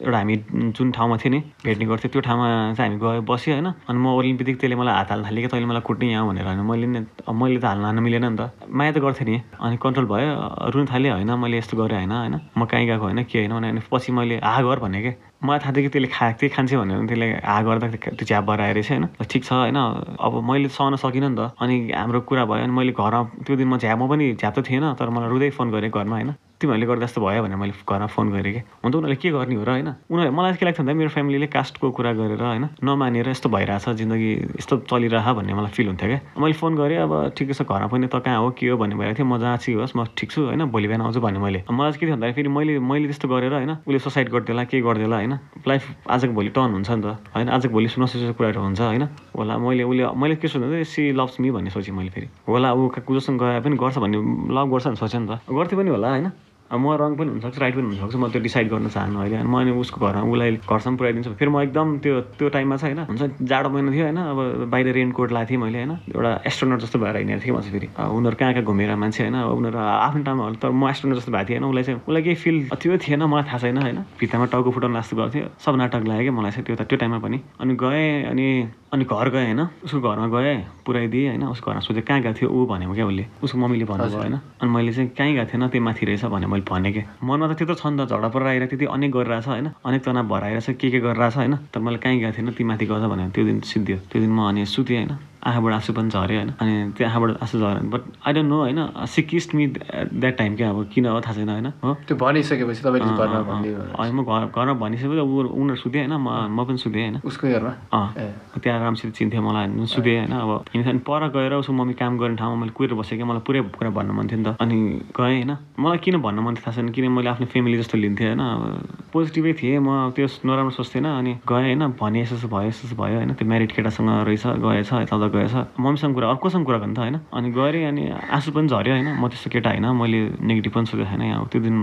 एउटा 0.00 0.18
हामी 0.18 0.36
जुन 0.76 0.90
ठाउँमा 0.90 1.16
थियो 1.16 1.30
नि 1.30 1.40
भेट्ने 1.64 1.84
गर्थ्यो। 1.86 2.09
त्यो 2.12 2.20
ठाउँमा 2.20 2.46
चाहिँ 2.76 2.90
हामी 2.90 2.98
गयो 3.00 3.22
बस्यो 3.22 3.54
होइन। 3.54 3.68
अनि 3.88 3.98
म 3.98 4.06
बित्तिकै 4.38 4.58
त्यसले 4.60 4.76
मलाई 4.76 4.94
हात 4.94 5.10
हाल्न 5.10 5.24
थालेँ 5.26 5.42
कि 5.42 5.48
तैँले 5.48 5.66
मलाई 5.66 5.82
कुट्ने 5.82 6.06
यहाँ 6.10 6.26
भनेर 6.28 6.46
होइन 6.46 6.60
मैले 6.70 6.86
नि 6.86 7.00
मैले 7.32 7.58
त 7.60 7.64
हाल्न 7.64 7.84
हाल्न 7.84 7.98
मिलेन 8.02 8.24
नि 8.24 8.36
त। 8.36 8.42
माया 8.68 8.92
त 8.92 8.98
गर्थेँ 8.98 9.26
नि। 9.26 9.36
अनि 9.58 9.76
कन्ट्रोल 9.82 10.06
भयो 10.06 10.28
रुन 10.74 10.84
थालेँ 10.86 11.10
होइन 11.10 11.30
मैले 11.38 11.58
यस्तो 11.58 11.74
गरेँ 11.76 11.96
होइन 11.96 12.12
होइन। 12.12 12.34
म 12.58 12.64
कहीँ 12.66 12.86
गएको 12.86 13.04
होइन 13.04 13.22
के 13.24 13.38
होइन 13.38 13.52
भने 13.52 13.82
पछि 13.90 14.12
मैले 14.12 14.36
हा 14.42 14.60
गर 14.62 14.78
भने 14.80 15.00
क्या 15.02 15.12
मलाई 15.44 15.58
थाहा 15.58 15.72
थियो 15.72 15.82
कि 15.82 15.88
त्यसले 15.88 16.08
खा 16.08 16.24
त्यही 16.36 16.48
खान्छ 16.54 16.74
भनेर 16.74 17.06
त्यसले 17.08 17.26
हा 17.44 17.56
गर्दा 17.62 17.86
त्यो 17.96 18.24
झ्याप 18.26 18.44
भएर 18.44 18.60
आएर 18.60 18.82
चाहिँ 18.82 19.00
होइन। 19.00 19.24
ठिक 19.24 19.42
छ 19.44 19.52
होइन 19.52 19.76
अब 20.18 20.32
मैले 20.44 20.68
सहन 20.68 20.96
सकिनँ 20.96 21.30
नि 21.30 21.36
त। 21.36 21.54
अनि 21.60 21.76
हाम्रो 21.92 22.20
कुरा 22.28 22.44
भयो 22.44 22.62
अनि 22.64 22.72
मैले 22.72 22.92
घरमा 22.92 23.22
त्यो 23.46 23.56
दिन 23.56 23.68
म 23.68 23.78
झ्यापमा 23.78 24.06
पनि 24.06 24.24
झ्याप 24.34 24.58
त 24.58 24.68
थिएन 24.68 24.84
तर 24.98 25.08
मलाई 25.08 25.28
रुँदै 25.28 25.50
फोन 25.56 25.70
गरेँ 25.70 25.90
घरमा 25.90 26.16
होइन। 26.16 26.30
तिमीहरूले 26.60 26.86
गर्दा 26.86 27.06
जस्तो 27.06 27.20
भयो 27.24 27.42
भनेर 27.42 27.56
मैले 27.56 27.72
घरमा 27.72 28.06
फोन 28.06 28.26
गरेँ 28.30 28.52
कि। 28.52 28.60
हुन 28.84 28.92
उनीहरूले 28.92 29.16
के 29.16 29.30
गर्ने 29.32 29.54
हो 29.56 29.64
र 29.64 29.70
होइन? 29.80 29.88
उनीहरूले 30.12 30.30
मलाई 30.36 30.52
के 30.60 30.64
लाग्छ 30.68 30.78
भन्दा 30.80 30.92
मेरो 30.92 31.10
फ्यामिलीले 31.10 31.46
कास्टको 31.48 31.90
कुरा 31.96 32.12
गरेर 32.20 32.42
होइन 32.42 32.64
नमानेर 32.84 33.28
यस्तो 33.32 33.48
भइरहेछ 33.48 33.88
जिन्दगी 33.96 34.30
यस्तो 34.60 34.74
चलिरह 34.84 35.26
भन्ने 35.32 35.54
मलाई 35.56 35.72
फिल 35.72 35.86
हुन्थ्यो 35.88 36.08
क्या। 36.08 36.20
मैले 36.36 36.54
फोन 36.60 36.72
गरेँ 36.76 36.98
अब 37.00 37.12
ठिकै 37.32 37.54
छ 37.56 37.64
घरमा 37.64 37.88
पनि 37.88 38.06
त 38.12 38.20
कहाँ 38.20 38.38
हो 38.44 38.50
के 38.52 38.68
हो 38.68 38.76
भन्ने 38.76 38.94
भइरहेको 39.00 39.16
थियो। 39.16 39.26
म 39.26 39.40
जहाँ 39.40 39.56
चाहिँ 39.56 39.80
होस् 39.80 39.96
म 39.96 40.04
ठिक 40.12 40.30
छु 40.30 40.40
होइन? 40.52 40.64
भोलि 40.68 40.86
बिहान 40.88 41.00
आउँछु 41.00 41.20
भने 41.20 41.38
मैले। 41.40 41.64
मलाई 41.64 41.90
चाहिँ 41.96 42.00
के 42.00 42.06
थियो 42.06 42.16
भन्दाखेरि 42.16 42.36
फेरि 42.36 42.48
मैले 42.52 42.78
मैले 42.78 43.06
त्यस्तो 43.08 43.28
गरेर 43.28 43.52
होइन 43.56 43.70
उसले 43.80 43.98
सुसाइड 43.98 44.28
गरिदिएला 44.28 44.64
के 44.68 44.80
गरिदिएला 44.80 45.16
होइन? 45.16 45.34
लाइफ 45.64 45.82
आजको 46.12 46.32
भोलि 46.36 46.50
टर्न 46.52 46.70
हुन्छ 46.76 46.90
नि 46.90 47.02
त 47.02 47.06
होइन? 47.34 47.48
आजको 47.48 47.72
भोलि 47.72 47.88
नसोचेको 47.98 48.34
कुराहरू 48.36 48.60
हुन्छ 48.60 48.80
होइन? 48.80 49.04
होला 49.32 49.54
मैले 49.56 49.82
उसले 49.88 50.04
मैले 50.12 50.34
के 50.36 50.48
सोध्नु 50.48 50.84
सी 50.84 51.12
लभ्स 51.16 51.40
मी 51.40 51.50
भन्ने 51.50 51.70
सोचेँ 51.72 51.94
मैले 51.96 52.10
फेरि। 52.10 52.28
होला 52.48 52.68
ऊ 52.76 52.88
कुजोसँग 53.00 53.40
गए 53.40 53.60
पनि 53.64 53.76
गर्छ 53.80 53.96
भन्ने 53.98 54.18
लभ 54.52 54.66
गर्छ 54.70 54.86
भने 54.86 55.00
सोचेँ 55.00 55.20
नि 55.20 55.26
त। 55.26 55.32
गर्थ्यो 55.48 55.78
पनि 55.80 55.90
होला 55.90 56.08
होइन? 56.10 56.30
अब 56.70 56.78
म 56.78 56.94
रङ 56.94 57.14
पनि 57.18 57.30
हुनसक्छ 57.30 57.58
राइट 57.58 57.74
पनि 57.74 57.86
हुनसक्छ 57.90 58.16
म 58.16 58.28
त्यो 58.30 58.40
डिसाइड 58.42 58.68
गर्न 58.70 58.88
चाहनु 58.88 59.18
अहिले। 59.20 59.36
अनि 59.36 59.48
म 59.50 59.54
अनि 59.60 59.70
उसको 59.74 59.98
घरमा 60.06 60.22
उसलाई 60.22 60.50
घरसम्म 60.62 60.96
पुऱ्याइदिन्छु। 60.96 61.30
फेरि 61.34 61.50
म 61.50 61.60
एकदम 61.66 61.98
त्यो 61.98 62.14
त्यो 62.38 62.48
टाइममा 62.54 62.76
चाहिँ 62.76 62.94
होइन 62.94 63.06
हुन्छ 63.10 63.22
जाडो 63.50 63.68
महिना 63.74 63.90
थियो 63.90 64.04
होइन 64.06 64.18
अब 64.22 64.70
बाहिर 64.70 64.86
रेनकोट 64.94 65.32
लगाएको 65.32 65.50
थिएँ 65.50 65.60
मैले 65.60 65.78
होइन 65.82 65.92
एउटा 66.14 66.30
एस्ट्रोनट 66.46 66.80
जस्तो 66.80 66.98
भएर 66.98 67.16
हिँडेको 67.16 67.42
थिएँ 67.42 67.54
चाहिँ 67.58 67.72
फेरि। 67.74 67.88
उनीहरू 67.90 68.36
कहाँ 68.40 68.52
कहाँ 68.54 68.64
घुमेर 68.64 68.94
मान्छे 69.02 69.22
होइन 69.22 69.36
उनीहरू 69.36 69.78
आफ्नो 69.78 70.34
होला 70.42 70.58
तर 70.62 70.70
म 70.70 70.88
एस्ट्रोनट 70.90 71.16
जस्तो 71.18 71.32
भएको 71.32 71.48
थिएँ 71.50 71.58
होइन 71.58 71.70
उसलाई 71.70 71.84
चाहिँ 71.84 72.00
उसलाई 72.06 72.22
केही 72.22 72.36
फिल 72.38 72.56
त्यो 72.70 72.96
थिएन 73.02 73.22
मलाई 73.26 73.44
थाहा 73.50 73.58
छैन 73.58 73.78
होइन। 73.82 73.98
भित्तामा 74.20 74.46
टाउको 74.54 74.70
फुटाउनु 74.70 75.00
जस्तो 75.00 75.16
गर्थ्यो 75.16 75.46
सब 75.58 75.74
नाटक 75.74 76.02
लाग्यो 76.06 76.22
क्या 76.22 76.34
मलाई 76.38 76.50
चाहिँ 76.54 76.64
त्यो 76.66 76.76
त 76.76 76.82
त्यो 76.86 76.98
टाइममा 77.02 77.18
पनि। 77.18 77.38
अनि 77.60 77.74
गएँ 77.82 78.30
अनि 78.30 78.46
अनि 78.92 79.04
घर 79.04 79.28
गएँ 79.30 79.54
होइन? 79.54 79.60
उसको 79.86 80.00
घरमा 80.00 80.26
गएँ 80.26 80.82
पुऱ्याइदिएँ 80.82 81.28
होइन? 81.28 81.44
उसको 81.54 81.70
घरमा 81.70 81.80
सोधेँ 81.80 82.02
कहाँ 82.02 82.20
गएको 82.20 82.34
थियो 82.40 82.50
ऊ? 82.50 82.66
भन्यो 82.66 82.94
क्या 82.94 83.06
उसले। 83.06 83.26
उसको 83.42 83.58
मम्मीले 83.58 83.84
भन्नुभयो 83.86 84.18
होइन? 84.18 84.34
अनि 84.34 84.70
मैले 84.70 84.92
चाहिँ 84.92 85.08
कहीँ 85.14 85.34
गएको 85.34 85.50
थिएन 85.52 85.68
त्यो 85.70 85.82
माथि 85.82 86.06
रहेछ 86.06 86.24
भने 86.26 86.46
मैले 86.50 86.64
भनेँ 86.66 86.92
कि। 86.92 87.02
मनमा 87.22 87.46
त 87.46 87.52
त्यत्रो 87.54 87.74
छ 87.78 87.86
नि 87.86 88.02
त 88.02 88.10
झगडा 88.10 88.28
परेर 88.34 88.46
आइरहेको 88.50 88.70
त्यति 88.74 88.86
अनेक 88.90 89.10
गरिरहेछ 89.14 89.46
होइन? 89.46 89.66
अनेक 89.86 90.02
तनाव 90.02 90.26
भएर 90.26 90.42
आइरहेछ 90.42 90.66
के 90.74 90.90
के 90.90 90.98
गरिरहेछ 91.06 91.36
होइन? 91.38 91.54
तर 91.70 91.80
मैले 91.80 91.98
कहीँ 92.02 92.18
गएको 92.18 92.34
थिएन 92.34 92.50
ती 92.50 92.64
माथि 92.66 92.86
गएछ 92.90 93.04
भने 93.06 93.30
त्यो 93.30 93.44
दिन 93.46 93.60
सिद्धियो। 93.62 93.98
त्यो 94.10 94.18
दिन 94.22 94.30
म 94.34 94.48
अनि 94.50 94.66
सुतेँ 94.66 94.96
होइन? 94.98 95.29
आँखाबाट 95.40 95.72
आँसु 95.72 95.92
पनि 95.92 96.10
झऱ्यो 96.10 96.36
होइन। 96.36 96.50
अनि 96.60 96.92
त्यो 96.96 97.06
आँखाबाट 97.06 97.30
आँसु 97.42 97.58
झऱ्यो 97.58 97.88
बट 97.90 98.02
आई 98.26 98.32
डोन्ट 98.32 98.48
नो 98.48 98.56
होइन 98.60 98.80
she 99.06 99.22
kissed 99.22 99.54
me 99.54 99.66
that 99.66 100.36
time 100.38 100.56
क्या 100.56 100.70
अब 100.70 100.88
किन 100.94 101.06
हो 101.06 101.20
थाहा 101.20 101.34
छैन 101.34 101.48
होइन 101.48 101.66
हो। 101.84 101.94
त्यो 102.06 102.16
भनिसकेपछि 102.16 102.82
तपाईँले 102.82 104.12
म 104.12 104.22
घर 104.22 104.46
घरमा 104.52 104.74
भनिसकेपछि 104.74 105.20
ऊ 105.20 105.42
उनीहरू 105.48 105.80
सुतेँ 105.80 106.00
होइन 106.00 106.14
म 106.16 106.28
म 106.52 106.64
पनि 106.64 106.78
सुतेँ 106.78 107.02
होइन। 107.02 107.20
उसको 107.24 107.48
घरमा? 107.48 107.72
अँ। 107.92 108.60
त्यहाँ 108.60 108.78
राम्ररी 108.80 109.10
चिन्थ्यो 109.10 109.40
मलाई 109.42 109.86
सुतेँ 109.86 110.16
होइन 110.18 110.32
अब 110.32 110.50
अनि 110.76 110.98
पर 111.08 111.28
गएर 111.30 111.52
उसको 111.54 111.72
मम्मी 111.72 111.94
काम 111.94 112.18
गर्ने 112.18 112.36
ठाउँमा 112.36 112.56
मैले 112.60 112.72
कुरेर 112.76 112.94
बसेँ 112.94 113.16
क्या 113.18 113.26
मलाई 113.26 113.42
पुरै 113.46 113.60
कुरा 113.78 113.90
भन्न 113.90 114.10
मन 114.10 114.26
थियो 114.28 114.38
नि 114.38 114.44
त। 114.44 114.56
अनि 114.60 114.76
गएँ 115.16 115.40
होइन 115.40 115.56
मलाई 115.80 115.98
किन 116.04 116.20
भन्न 116.20 116.38
मन 116.40 116.54
थियो 116.54 116.64
थाहा 116.66 116.76
छैन 116.76 116.88
किन 116.92 117.08
मैले 117.10 117.28
आफ्नो 117.30 117.46
फ्यामिली 117.46 117.76
जस्तो 117.78 117.96
लिन्थेँ 117.98 118.26
होइन 118.28 118.40
अब 118.40 119.08
पोजिटिभै 119.12 119.52
थिएँ 119.56 119.78
म 119.78 120.10
त्यो 120.12 120.26
नराम्रो 120.44 120.72
सोच्थेन 120.76 121.06
अनि 121.06 121.32
गएँ 121.48 121.64
होइन 121.70 121.82
भने 121.96 122.20
यसो 122.22 122.34
यसो 122.36 122.48
भयो 122.48 122.68
यसो 122.68 122.86
यसो 122.86 122.96
भयो 122.96 123.16
होइन 123.16 123.32
त्यो 123.34 123.46
म्यारिड 123.48 123.72
केटासँग 123.72 124.10
रहेछ 124.26 124.46
गएछ 124.60 124.92
यताउता 124.92 125.28
गएछ 125.30 125.54
मम्मीसँग 125.80 126.14
कुरा 126.14 126.28
अर्कोसँग 126.30 126.64
कुरा 126.66 126.78
गर्नु 126.78 126.94
त 126.94 126.98
होइन। 126.98 127.16
अनि 127.32 127.48
गएँ 127.50 127.84
अनि 127.86 128.02
आँसु 128.30 128.50
पनि 128.52 128.68
झऱ्यो 128.68 128.92
होइन। 128.94 129.08
म 129.16 129.28
त्यस्तो 129.28 129.50
केटा 129.50 129.70
होइन 129.70 129.86
मैले 130.00 130.18
नेगेटिभ 130.42 130.72
पनि 130.72 130.86
सोचेको 130.86 131.08
छैन। 131.10 131.22
अब 131.40 131.48
त्यो 131.52 131.60
दिन 131.62 131.76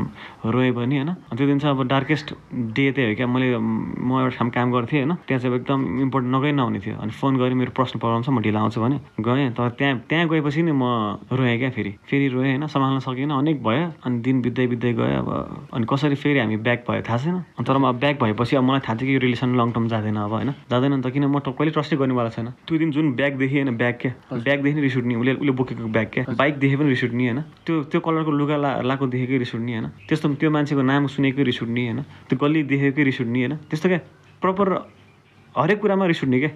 रोएँ 0.45 0.71
पनि 0.71 0.95
होइन। 0.97 1.12
त्यो 1.38 1.45
दिन 1.47 1.60
चाहिँ 1.60 1.75
अब 1.75 1.88
डार्केस्ट 1.88 2.27
डे 2.75 2.86
त्यही 2.91 3.10
हो 3.10 3.15
क्या। 3.15 3.27
मैले 3.27 3.57
म 3.57 4.10
एउटा 4.19 4.36
ठाउँ 4.38 4.49
काम 4.51 4.67
गर्थेँ 4.71 4.99
होइन। 5.01 5.13
त्यहाँ 5.27 5.39
चाहिँ 5.41 5.55
एकदम 5.55 5.79
इम्पोर्टेन्ट 6.01 6.36
नगइ 6.36 6.51
नहुने 6.51 6.79
थियो। 6.79 6.95
अनि 6.97 7.12
फोन 7.12 7.38
गरेँ 7.38 7.55
मेरो 7.55 7.71
पर्सनल 7.77 7.99
प्रब्लम 7.99 8.36
म 8.36 8.41
ढिलो 8.41 8.60
आउँछु 8.60 8.79
भने 8.81 8.97
गएँ। 9.19 9.49
तर 9.57 9.69
त्यहाँ 9.79 9.93
त्यहाँ 10.10 10.27
गएपछि 10.27 10.62
नि 10.62 10.71
म 10.71 10.83
रोएँ 11.31 11.57
क्या 11.57 11.69
फेरि। 11.69 11.91
फेरि 12.10 12.27
रोएँ 12.27 12.49
होइन 12.49 12.67
सम्हाल्न 12.67 12.99
सकिनँ। 12.99 13.38
अनेक 13.38 13.63
भयो। 13.63 13.86
अनि 14.05 14.19
दिन 14.19 14.41
बित्दै 14.41 14.67
बित्दै 14.67 14.93
गयो 14.93 15.19
अब। 15.21 15.29
अनि 15.73 15.86
कसरी 15.89 16.15
फेरि 16.15 16.39
हामी 16.39 16.57
ब्याक 16.57 16.86
भयो 16.89 17.01
थाहा 17.01 17.17
छैन। 17.17 17.38
तर 17.63 17.77
म 17.77 17.91
ब्याक 17.97 18.15
भएपछि 18.23 18.55
अब 18.55 18.63
मलाई 18.63 18.79
थाहा 18.86 18.95
थियो 18.97 19.07
कि 19.07 19.13
यो 19.15 19.19
रिलेसन 19.19 19.55
लङ 19.55 19.71
टर्म 19.71 19.88
जाँदैन 19.88 20.17
अब 20.17 20.31
होइन। 20.31 20.51
जाँदैन 20.69 21.01
त। 21.01 21.07
किन 21.07 21.25
म 21.25 21.39
कहिले 21.39 21.71
ट्रस्टै 21.71 21.95
गर्नेवाला 21.97 22.29
छैन। 22.29 22.47
त्यो 22.67 22.77
दिन 22.77 22.91
जुन 22.91 23.13
ब्याग 23.15 23.37
देखेँ 23.38 23.62
होइन 23.62 23.78
ब्याग 23.78 23.95
क्या 24.02 24.12
ब्यागदेखि 24.34 24.76
नै 24.76 24.82
रिस 24.82 24.97
उठ्ने 24.97 25.15
उसले 25.15 25.34
उसले 25.34 25.52
बोकेको 25.52 25.88
ब्याग 25.88 26.08
क्या 26.13 26.23
बाइक 26.34 26.54
देखे 26.60 26.76
पनि 26.78 26.89
रिस 26.89 27.04
उठ्ने 27.04 27.23
होइन। 27.23 27.41
त्यो 27.65 27.84
त्यो 27.91 28.00
कलरको 28.02 28.32
लुगा 28.32 28.58
ला 28.58 28.69
लाएको 28.82 29.06
देखेकै 29.08 29.38
रिस 29.38 29.54
उठ्ने 29.56 29.71
होइन। 29.71 29.88
त्यस्तो 30.08 30.34
त्यो 30.36 30.50
मान्छेको 30.52 30.82
नाम 30.82 31.08
सुनेकै 31.08 31.43
रिस 31.43 31.62
उठ्ने 31.63 31.82
होइन। 31.86 32.02
त्यो 32.28 32.36
गल्ली 32.38 32.63
देखेकै 32.71 33.04
रिस 33.04 33.21
उठ्ने 33.21 33.39
होइन। 33.39 33.56
त्यस्तो 33.69 33.88
क्या 33.89 34.00
प्रपर 34.41 34.67
हरेक 35.56 35.80
कुरामा 35.82 36.06
रिस 36.06 36.23
उठ्ने 36.23 36.39
क्या 36.39 36.52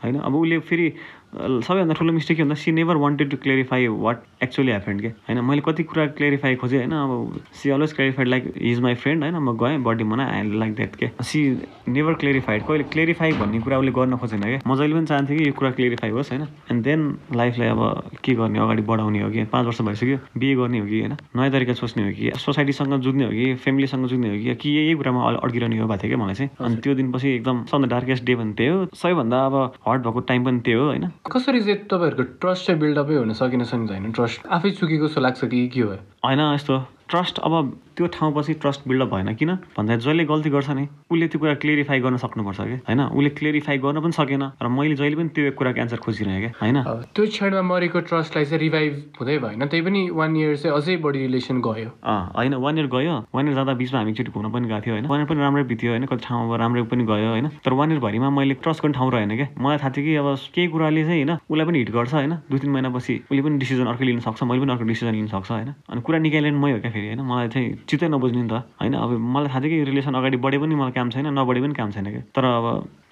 होइन। 0.00 0.16
अब 0.20 0.34
उसले 0.34 0.58
फेरि 0.68 0.86
सबैभन्दा 1.32 1.94
ठुलो 1.94 2.12
मिस्टेक 2.12 2.36
के 2.36 2.42
भन्दा 2.42 2.54
she 2.54 2.72
never 2.72 2.96
wanted 3.02 3.30
to 3.30 3.36
clarify 3.42 3.86
what 3.88 4.22
actually 4.42 4.70
happened 4.70 5.00
के? 5.00 5.08
होइन 5.08 5.40
मैले 5.44 5.62
कति 5.64 5.82
कुरा 5.82 6.04
क्लियरिफाई 6.06 6.54
खोजेँ 6.60 6.78
होइन 6.78 6.92
अब 6.92 7.40
she 7.56 7.70
always 7.70 7.92
clarified 7.92 8.28
like 8.28 8.52
is 8.56 8.80
my 8.80 8.94
friend 8.94 9.22
होइन 9.22 9.36
म 9.36 9.56
गएँ 9.56 9.78
बर्थडे 9.82 10.04
मना 10.04 10.26
आई 10.32 10.42
लाइक 10.58 10.74
द्याट 10.76 10.96
के? 10.96 11.08
सी 11.24 11.40
नेभर 11.88 12.14
क्लियरिफाइड 12.20 12.62
कहिले 12.66 12.84
क्लियरिफाई 12.92 13.32
भन्ने 13.32 13.60
कुरा 13.60 13.78
उसले 13.78 13.92
गर्न 13.92 14.16
खोजेन 14.16 14.42
क्या 14.42 14.60
म 14.66 14.76
जहिले 14.76 14.94
पनि 14.94 15.06
चाहन्थेँ 15.06 15.38
कि 15.38 15.46
यो 15.48 15.52
कुरा 15.52 15.70
क्लियरिफाई 15.70 16.10
होस् 16.10 16.32
होइन? 16.32 16.46
एन्ड 16.70 16.84
देन 16.84 17.00
लाइफलाई 17.36 17.68
अब 17.68 18.10
के 18.24 18.34
गर्ने 18.34 18.58
अगाडि 18.58 18.82
बढाउने 18.92 19.22
हो 19.22 19.30
कि? 19.30 19.44
पाँच 19.52 19.66
वर्ष 19.66 19.80
भइसक्यो 19.88 20.18
बिहे 20.36 20.54
गर्ने 20.60 20.78
हो 20.80 20.86
कि 20.86 21.00
होइन? 21.00 21.16
नयाँ 21.36 21.50
तरिका 21.52 21.74
सोच्ने 21.80 22.04
हो 22.04 22.12
कि 22.12 22.30
सोसाइटीसँग 22.44 22.98
जुझ्ने 23.00 23.24
हो 23.24 23.30
कि 23.30 23.54
फ्यामिलीसँग 23.64 24.06
जुझ्ने 24.12 24.28
हो 24.28 24.42
कि 24.44 24.54
कि 24.60 24.76
यही 24.76 24.94
कुरामा 25.00 25.32
अड्किरहने 25.32 25.78
हो 25.78 25.88
भएको 25.88 26.02
थियो 26.02 26.16
क्या 26.16 26.24
मलाई 26.24 26.34
चाहिँ। 26.34 26.50
अनि 26.60 26.76
त्यो 26.84 26.94
दिनपछि 26.94 27.34
एकदम 27.34 27.64
सबभन्दा 27.64 27.88
डार्केस्ट 27.96 28.24
डे 28.24 28.34
पनि 28.36 28.52
त्यही 28.52 28.70
हो। 28.70 28.86
सबैभन्दा 28.94 29.44
अब 29.46 29.56
हर्ट 29.88 30.00
भएको 30.02 30.20
टाइम 30.28 30.44
पनि 30.44 30.60
त्यही 30.60 30.78
हो 30.78 30.86
होइन? 30.86 31.10
कसरी 31.30 31.60
चाहिँ 31.60 31.76
तपाईँहरूको 31.86 32.22
ट्रस्ट 32.22 32.66
चाहिँ 32.66 32.80
बिल्डअपै 32.80 33.14
हुन 33.14 33.32
सकेन 33.32 33.62
सकिन्छ 33.64 33.90
होइन? 33.90 34.12
ट्रस्ट 34.12 34.46
आफै 34.46 34.70
चुकेको 34.70 35.06
जस्तो 35.08 35.20
लाग्छ 35.20 35.44
कि 35.44 35.68
के 35.68 35.80
हो? 35.80 35.90
होइन 36.24 36.40
यस्तो 36.54 36.78
ट्रस्ट 37.08 37.38
अब 37.38 37.54
त्यो 37.96 38.06
ठाउँपछि 38.08 38.52
ट्रस्ट 38.54 38.88
बिल्डअप 38.88 39.08
भएन। 39.14 39.34
किन? 39.34 39.54
भन्दा 39.76 39.96
जसले 39.96 40.24
गल्ती 40.24 40.50
गर्छ 40.50 40.70
नि 40.70 40.86
उसले 41.10 41.26
त्यो 41.28 41.38
कुरा 41.40 41.54
क्लियरिफाई 41.62 42.00
गर्न 42.00 42.16
सक्नुपर्छ 42.16 42.60
कि? 42.60 42.76
होइन? 42.88 43.00
उसले 43.12 43.30
क्लियरिफाई 43.30 43.78
गर्न 43.78 44.00
पनि 44.00 44.12
सकेन 44.12 44.42
र 44.62 44.68
मैले 44.68 44.94
जहिले 44.96 45.16
पनि 45.16 45.28
त्यो 45.28 45.52
कुराको 45.52 45.80
एन्सर 45.80 45.96
खोजिरहेँ 46.00 46.40
क्या 46.40 46.52
होइन? 46.60 46.76
त्यो 47.12 47.26
क्षणमा 47.26 47.62
मरेको 47.62 48.00
ट्रस्टलाई 48.08 48.44
चाहिँ 48.44 48.60
रिभाइभ 48.62 48.92
हुँदै 49.20 49.36
भएन। 49.38 49.66
त्यही 49.68 49.82
पनि 49.84 50.00
वान 50.10 50.36
इयर 50.36 50.56
चाहिँ 50.56 50.76
अझै 50.76 50.96
बढी 51.04 51.18
रिलेसन 51.26 51.60
गयो। 51.60 51.90
अँ 52.00 52.32
होइन 52.32 52.54
वान 52.64 52.78
इयर 52.78 52.86
गयो। 52.96 53.14
वान 53.34 53.44
इयर 53.46 53.54
जाँदा 53.54 53.72
बिचमा 53.76 53.98
हामी 53.98 54.10
एकचोटि 54.10 54.30
घुम्न 54.32 54.48
पनि 54.52 54.66
गएको 54.68 54.80
थियो 54.80 54.94
होइन? 54.94 55.06
वान 55.12 55.18
इयर 55.20 55.28
पनि 55.28 55.40
राम्रै 55.40 55.64
बित्यो 55.68 55.90
होइन? 55.92 56.06
कति 56.06 56.24
ठाउँमा 56.24 56.56
राम्रै 56.56 56.82
पनि 56.88 57.04
गयो 57.04 57.28
होइन? 57.36 57.48
तर 57.60 57.72
वान 57.76 57.92
इयरभरिमा 57.92 58.30
मैले 58.30 58.54
ट्रस्ट 58.64 58.82
गर्ने 58.82 58.96
ठाउँ 58.96 59.10
रहेन 59.12 59.36
क्या 59.36 59.48
मलाई 59.60 59.78
थाहा 59.84 59.92
थियो 59.92 60.04
कि 60.04 60.16
अब 60.16 60.28
केही 60.54 60.68
कुराले 60.72 61.04
चाहिँ 61.04 61.20
होइन 61.20 61.36
उसलाई 61.36 61.66
पनि 61.68 61.78
हिट 61.78 61.90
गर्छ 61.92 62.12
होइन? 62.14 62.32
दुई 62.48 62.58
तिन 62.58 62.70
महिनापछि 62.72 63.14
उसले 63.28 63.42
पनि 63.42 63.58
डिसिजन 63.60 63.86
अर्कै 63.92 64.04
लिन 64.04 64.20
सक्छ 64.24 64.42
मैले 64.48 64.60
पनि 64.64 64.72
अर्को 64.72 64.84
डिसिजन 64.88 65.12
लिन 65.12 65.28
सक्छ 65.28 65.50
होइन? 65.50 65.70
अनि 65.92 66.00
कुरा 66.00 66.18
निकाल्ने 66.18 66.56
मै 66.56 66.72
हो 66.72 66.80
क्या। 66.80 66.91
फेरि 66.92 67.06
होइन 67.08 67.20
मलाई 67.24 67.48
चाहिँ 67.48 67.68
चित्तै 67.88 68.08
नबुझ्ने 68.08 68.42
नि 68.42 68.48
त। 68.48 68.62
होइन 68.80 68.94
अब 68.94 69.10
मलाई 69.16 69.48
थाहा 69.48 69.60
थियो 69.60 69.70
कि 69.72 69.84
रिलेसन 69.90 70.14
अगाडि 70.14 70.36
बढे 70.36 70.58
पनि 70.60 70.74
मलाई 70.74 70.92
काम 70.92 71.08
छैन 71.10 71.26
नबढे 71.32 71.60
पनि 71.60 71.74
काम 71.74 71.90
छैन 71.90 72.06
क्या 72.12 72.22
तर 72.36 72.44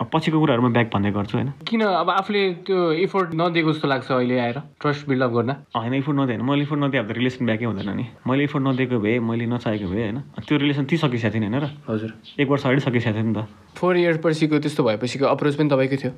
अब 0.01 0.07
पछिको 0.13 0.39
कुराहरू 0.41 0.63
म 0.63 0.73
ब्याक 0.73 0.89
भन्ने 0.93 1.11
गर्छु 1.13 1.37
होइन। 1.37 1.51
किन? 1.65 1.81
अब 1.85 2.11
आफूले 2.11 2.43
त्यो 2.65 2.79
एफोर्ट 3.05 3.29
नदिएको 3.35 3.73
जस्तो 3.73 3.89
लाग्छ 3.89 4.09
अहिले 4.13 4.39
आएर 4.39 4.59
ट्रस्ट 4.81 5.09
बिल्डअप 5.09 5.31
गर्न। 5.31 5.51
होइन 5.77 5.95
इफोर्ट 5.95 6.17
नदिएन। 6.19 6.41
मैले 6.41 6.63
इफोर्ट 6.65 6.81
नदिए 6.81 7.03
त 7.05 7.11
रिलेसन 7.21 7.47
ब्याकै 7.47 7.65
हुँदैन 7.65 7.91
नि। 7.97 8.05
मैले 8.27 8.45
इफोर्ट 8.45 8.65
नदिएको 8.65 8.97
भए 9.01 9.19
मैले 9.21 9.47
नचाहेको 9.47 9.89
भए 9.89 10.03
होइन। 10.09 10.19
त्यो 10.41 10.57
रिलेसन 10.57 10.85
ती 10.85 10.97
सकिसकेको 10.97 11.35
थिएन 11.37 11.45
होइन 11.53 11.61
र। 11.61 11.69
हजुर। 11.89 12.11
एक 12.41 12.49
वर्ष 12.49 12.65
अगाडि 12.65 12.81
सकिसकेको 12.81 13.17
थियो 13.17 13.29
नि 13.29 13.35
त। 13.37 13.77
फोर 13.77 13.97
इयर 13.97 14.17
पछिको 14.25 14.59
त्यस्तो 14.59 14.83
भएपछिको 14.85 15.25
अप्रोच 15.27 15.55
पनि 15.57 15.69
तपाईँकै 15.69 15.97
थियो। 16.01 16.13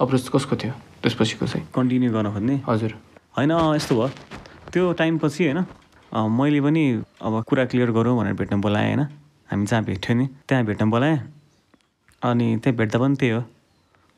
अप्रोच 0.00 0.28
कसको 0.28 0.54
थियो? 0.56 0.72
त्यसपछिको 1.02 1.46
चाहिँ। 1.46 1.64
कन्टिन्यू 1.70 2.10
गर्न 2.10 2.28
खोज्ने? 2.34 2.56
हजुर। 2.66 2.92
होइन 3.38 3.50
यस्तो 3.78 3.94
भयो। 3.94 4.08
त्यो 4.72 4.92
टाइमपछि 4.92 5.44
होइन 5.44 5.60
मैले 6.12 6.60
पनि 6.60 6.82
अब 7.22 7.42
कुरा 7.46 7.64
क्लियर 7.70 7.90
गरौँ 7.92 8.16
भनेर 8.18 8.34
भेट्न 8.34 8.60
बोलाएँ 8.60 8.94
होइन? 8.94 9.06
हामी 9.50 9.66
जहाँ 9.66 9.82
भेट्थ्यो 9.84 10.16
नि 10.16 10.26
त्यहाँ 10.48 10.64
भेट्न 10.66 10.90
बोलाएँ। 10.90 11.18
अनि 12.22 12.46
त्यहाँ 12.58 12.76
भेट्दा 12.76 12.98
पनि 12.98 13.14
त्यही 13.16 13.32
हो। 13.32 13.42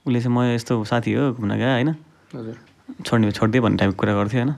उसले 0.06 0.20
चाहिँ 0.20 0.36
म 0.36 0.42
यस्तो 0.56 0.84
साथी 0.84 1.12
हो 1.12 1.32
घुम्न 1.36 1.52
गएँ 1.52 1.72
होइन? 1.72 1.92
छोड्ने 3.04 3.26
भए 3.26 3.32
छोडिदिए 3.32 3.60
भन्ने 3.60 3.76
टाइपको 3.76 3.96
कुरा 4.00 4.12
गर्थेँ 4.14 4.40
होइन? 4.40 4.54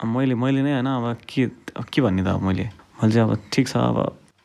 मैले 0.00 0.34
मैले 0.34 0.62
नै 0.62 0.72
होइन? 0.76 0.86
अब 0.86 1.16
के 1.24 1.46
के 1.88 2.00
भन्ने 2.04 2.22
त 2.22 2.26
अब 2.36 2.42
मैले? 2.42 2.68
मैले 3.00 3.12
चाहिँ 3.14 3.30
अब 3.32 3.48
ठिक 3.52 3.68
छ 3.68 3.76
अब 3.76 3.96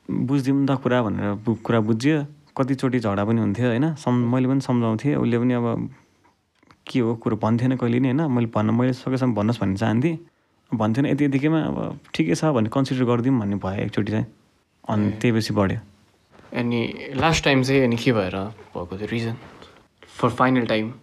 बुझिदिउँ 0.09 0.65
त 0.67 0.79
कुरा 0.79 1.01
भनेर 1.03 1.55
कुरा 1.63 1.79
बुझ्यो। 1.79 2.17
कतिचोटि 2.55 2.99
झगडा 2.99 3.23
पनि 3.27 3.39
हुन्थ्यो 3.41 3.67
होइन? 3.67 3.85
सम् 3.99 4.15
मैले 4.31 4.47
पनि 4.47 4.61
सम्झाउँथेँ। 4.63 5.15
उसले 5.15 5.37
पनि 5.39 5.53
अब 5.53 5.65
के 6.87 6.99
हो 6.99 7.15
कुरो 7.19 7.35
भन्थेन 7.35 7.75
कहिले 7.75 7.99
नि 7.99 8.07
होइन? 8.09 8.31
मैले 8.31 8.47
भन्न 8.47 8.69
मैले 8.79 8.93
सकेसम्म 8.95 9.35
भन्नुहोस् 9.35 9.59
भन्ने 9.61 9.77
चाहन्थेँ। 9.77 10.15
भन्थेन 10.71 11.05
यति 11.05 11.25
यतिकैमा 11.25 11.59
अब 11.65 11.99
ठिकै 12.13 12.35
छ 12.35 12.45
भने 12.53 12.69
कन्सिडर 12.69 13.03
गरिदिउँ 13.05 13.39
भन्ने 13.39 13.55
भयो 13.57 13.83
एकचोटि 13.85 14.11
चाहिँ। 14.11 14.25
अनि 14.89 15.11
त्यही 15.21 15.31
पछि 15.37 15.53
बढ्यो। 15.53 15.79
अनि 16.59 16.79
लास्ट 17.15 17.43
टाइम 17.43 17.63
चाहिँ 17.63 17.83
अनि 17.83 17.97
के 17.97 18.11
भएर 18.13 18.35
भएको 18.75 18.97
थियो 18.97 19.07
रिजन 19.11 19.35
फर 20.17 20.29
फाइनल 20.29 20.65
टाइम 20.65 20.93